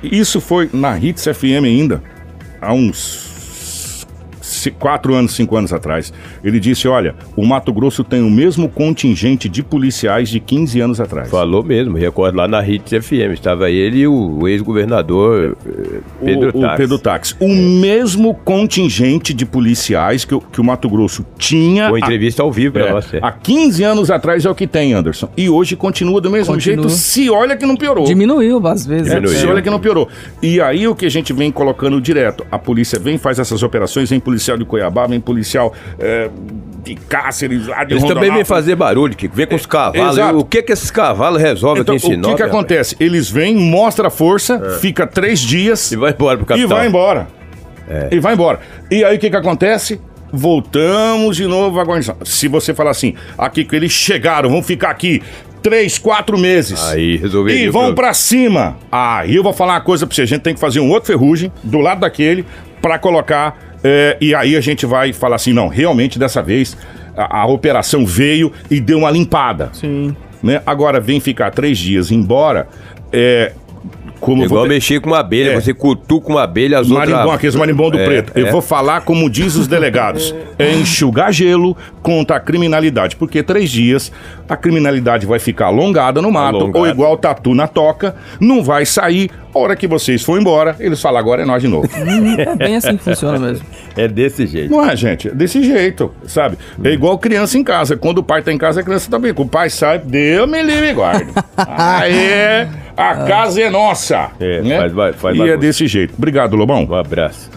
Isso 0.04 0.40
foi 0.42 0.70
na 0.74 0.98
Hits 0.98 1.24
FM 1.26 1.64
ainda, 1.66 2.02
há 2.62 2.74
uns 2.74 3.31
quatro 4.70 5.16
anos, 5.16 5.34
cinco 5.36 5.56
anos 5.58 5.72
atrás. 5.74 6.14
Ele 6.44 6.60
disse: 6.60 6.88
Olha, 6.88 7.16
o 7.36 7.46
Mato 7.46 7.74
Grosso 7.74 8.04
tem 8.04 8.22
o 8.22 8.30
mesmo 8.30 8.70
contingente 8.70 9.50
de 9.50 9.64
policiais 9.64 10.30
de 10.30 10.40
15 10.40 10.80
anos 10.82 11.00
atrás. 11.02 11.30
Falou 11.30 11.64
mesmo, 11.64 11.98
recordo 11.98 12.36
lá 12.38 12.48
na 12.48 12.68
Hits 12.68 12.92
FM, 13.06 13.34
estava 13.34 13.70
ele 13.72 14.00
e 14.00 14.08
o, 14.08 14.48
ex-governador 14.48 15.58
eh, 15.66 16.00
Pedro 16.24 16.52
o, 16.54 16.66
o. 16.66 16.76
Pedro 16.78 17.00
Táxi. 17.00 17.36
O 17.40 17.48
mesmo 17.50 18.34
contingente 18.36 19.34
de 19.34 19.46
policiais 19.46 20.26
que, 20.26 20.36
o- 20.36 20.42
que 20.42 20.60
o 20.60 20.64
Mato 20.64 20.90
Grosso 20.90 21.26
tinha. 21.38 21.90
Com 21.90 21.96
há- 21.96 22.00
entrevista 22.00 22.44
ao 22.44 22.52
vivo 22.52 22.74
pra 22.74 22.88
É, 22.88 22.92
você. 22.92 23.20
há 23.22 23.32
15 23.32 23.84
anos 23.84 24.12
atrás 24.12 24.46
é 24.46 24.50
o 24.50 24.56
que 24.56 24.68
tem, 24.68 24.94
Anderson. 24.94 25.30
E 25.38 25.50
hoje 25.50 25.76
continua 25.76 26.20
do 26.22 26.30
mesmo 26.30 26.54
Continua. 26.54 26.84
jeito, 26.84 26.90
se 26.90 27.30
olha 27.30 27.56
que 27.56 27.66
não 27.66 27.76
piorou. 27.76 28.06
Diminuiu 28.06 28.66
às 28.68 28.86
vezes. 28.86 29.08
É, 29.12 29.16
Diminuiu. 29.16 29.38
se 29.40 29.46
olha 29.48 29.62
que 29.62 29.70
não 29.70 29.80
piorou. 29.80 30.08
E 30.42 30.60
aí 30.60 30.88
o 30.88 30.96
que 30.96 31.06
a 31.06 31.10
gente 31.10 31.32
vem 31.34 31.52
colocando 31.52 32.00
direto, 32.02 32.46
a 32.52 32.60
polícia 32.60 33.00
vem, 33.00 33.18
faz 33.18 33.40
essas 33.40 33.64
operações, 33.64 34.10
vem 34.10 34.20
policial 34.20 34.51
de 34.58 34.66
Cuiabá, 34.66 35.08
vem 35.08 35.20
policial 35.20 35.74
é, 36.00 36.30
de 36.84 36.96
Cáceres, 36.96 37.68
lá 37.68 37.84
de 37.84 37.94
Eles 37.94 38.04
também 38.04 38.32
vêm 38.32 38.44
fazer 38.46 38.76
barulho, 38.76 39.16
que 39.16 39.28
vem 39.28 39.46
com 39.48 39.56
os 39.56 39.66
cavalos. 39.66 40.14
exato. 40.18 40.38
E 40.38 40.42
o 40.42 40.46
que 40.46 40.62
que 40.64 40.72
esses 40.74 40.90
cavalos 40.90 41.42
resolvem 41.42 41.82
Então, 41.82 41.96
aqui 41.96 42.06
em 42.06 42.10
o 42.10 42.12
Sinop? 42.14 42.32
que 42.32 42.36
que 42.38 42.42
rapaz? 42.44 42.58
acontece? 42.58 42.96
Eles 43.00 43.30
vêm, 43.30 43.56
mostra 43.56 44.08
a 44.08 44.12
força, 44.12 44.78
fica 44.82 45.06
três 45.06 45.40
dias 45.40 45.92
E 45.92 45.96
vai 45.96 46.12
embora 46.12 46.38
pro 46.38 46.46
e 46.46 46.48
capital. 46.48 46.78
vai 46.78 46.88
embora. 46.88 47.28
E 48.10 48.20
vai 48.20 48.34
embora. 48.34 48.60
E 48.90 49.04
aí 49.04 49.18
o 49.18 49.20
que 49.20 49.30
que 49.30 49.36
acontece? 49.36 50.00
Voltamos 50.34 51.36
de 51.38 51.46
novo 51.46 51.80
à 51.80 51.84
guarnição. 51.84 52.16
Se 52.24 52.48
você 52.48 52.74
falar 52.74 52.92
assim, 52.92 53.14
aqui 53.38 53.64
que 53.64 53.76
eles 53.76 53.92
chegaram, 53.92 54.50
vão 54.50 54.64
ficar 54.64 54.90
aqui 54.90 55.22
três, 55.62 55.98
quatro 56.00 56.38
meses. 56.38 56.82
Aí 56.90 57.16
resolveria 57.18 57.66
E 57.66 57.70
o 57.70 57.72
vão 57.72 57.94
pra 57.94 58.14
cima. 58.14 58.78
Aí 58.92 59.36
eu 59.36 59.44
vou 59.44 59.54
falar 59.54 59.74
uma 59.74 59.82
coisa 59.82 60.08
pra 60.08 60.16
você. 60.16 60.24
A 60.24 60.26
gente 60.26 60.42
tem 60.42 60.54
que 60.54 60.60
fazer 60.60 60.80
um 60.80 60.90
outro 60.90 61.08
ferrugem 61.08 61.52
do 61.64 61.80
lado 61.80 62.02
daquele 62.02 62.46
pra 62.82 62.98
colocar. 62.98 63.58
É, 63.84 64.18
e 64.22 64.34
aí 64.36 64.56
a 64.56 64.62
gente 64.62 64.86
vai 64.86 65.12
falar 65.14 65.36
assim: 65.38 65.54
não, 65.54 65.68
realmente 65.68 66.18
dessa 66.20 66.42
vez 66.42 66.78
a, 67.16 67.42
a 67.42 67.46
operação 67.46 68.06
veio 68.06 68.52
e 68.70 68.80
deu 68.80 69.00
uma 69.00 69.12
limpada. 69.12 69.70
Sim. 69.74 70.16
Né? 70.42 70.62
Agora 70.66 71.00
vem 71.00 71.20
ficar 71.20 71.52
três 71.52 71.78
dias 71.78 72.12
embora. 72.12 72.68
É, 73.14 73.54
como 74.20 74.44
Igual 74.44 74.62
vou- 74.62 74.70
mexer 74.70 75.02
com 75.02 75.10
uma 75.10 75.20
abelha, 75.20 75.52
É. 75.54 75.60
você 75.60 75.74
cutuca 75.74 76.30
uma 76.30 76.44
abelha, 76.44 76.78
as 76.78 76.88
Marimbom, 76.88 77.18
outras... 77.18 77.36
aqueles 77.36 77.56
marimbom 77.56 77.90
do 77.90 77.98
É, 78.00 78.06
preto. 78.06 78.32
Eu 78.38 78.48
é. 78.48 78.52
vou 78.52 78.62
falar 78.62 79.02
como 79.02 79.28
diz 79.28 79.56
os 79.56 79.68
delegados. 79.68 80.34
É 80.60 80.72
enxugar 80.74 81.34
gelo 81.34 81.76
contra 82.04 82.36
a 82.38 82.40
criminalidade. 82.40 83.16
Porque 83.16 83.42
três 83.42 83.72
dias 83.72 84.12
a 84.48 84.56
criminalidade 84.56 85.26
vai 85.26 85.40
ficar 85.40 85.66
alongada 85.68 86.22
no 86.22 86.32
mato, 86.32 86.58
Alongada. 86.58 86.78
ou 86.80 86.88
igual 86.88 87.18
tatu 87.18 87.56
na 87.56 87.68
toca, 87.68 88.16
não 88.40 88.64
vai 88.64 88.86
sair. 88.86 89.32
A 89.54 89.60
hora 89.60 89.76
que 89.76 89.88
vocês 89.88 90.24
for 90.24 90.40
embora, 90.40 90.76
eles 90.80 91.02
falam, 91.02 91.20
agora 91.20 91.42
é 91.42 91.46
nós 91.46 91.62
de 91.62 91.68
novo. 91.68 91.90
É 92.42 92.56
bem 92.56 92.76
assim 92.78 92.98
que 92.98 93.04
funciona 93.04 93.38
mesmo. 93.38 93.66
É 93.96 94.08
desse 94.08 94.48
jeito. 94.48 94.72
Não 94.72 94.84
é, 94.90 94.96
gente? 94.96 95.28
É 95.28 95.32
desse 95.32 95.62
jeito, 95.64 96.12
sabe? 96.26 96.58
É 96.84 96.90
igual 96.90 97.18
criança 97.18 97.58
em 97.58 97.64
casa. 97.64 97.96
Quando 97.98 98.20
o 98.20 98.24
pai 98.24 98.42
tá 98.42 98.52
em 98.52 98.58
casa, 98.58 98.80
a 98.82 98.84
criança 98.84 99.10
também. 99.10 99.34
Quando 99.34 99.48
o 99.48 99.52
pai 99.52 99.70
sai, 99.70 100.00
Deus 100.00 100.50
me 100.50 100.62
livre 100.64 100.90
e 100.90 100.94
guarde. 100.94 101.32
Aê, 101.58 102.68
a 102.96 103.16
casa 103.28 103.62
é 103.62 103.70
nossa. 103.70 104.30
É, 104.40 104.62
né? 104.62 104.78
faz 104.80 104.94
ba- 104.94 105.14
faz 105.14 105.36
e 105.36 105.40
é 105.42 105.44
bagunça. 105.44 105.58
desse 105.58 105.88
jeito. 105.88 106.14
Obrigado, 106.18 106.56
Lobão. 106.56 106.86
Um 106.90 106.96
abraço. 106.96 107.50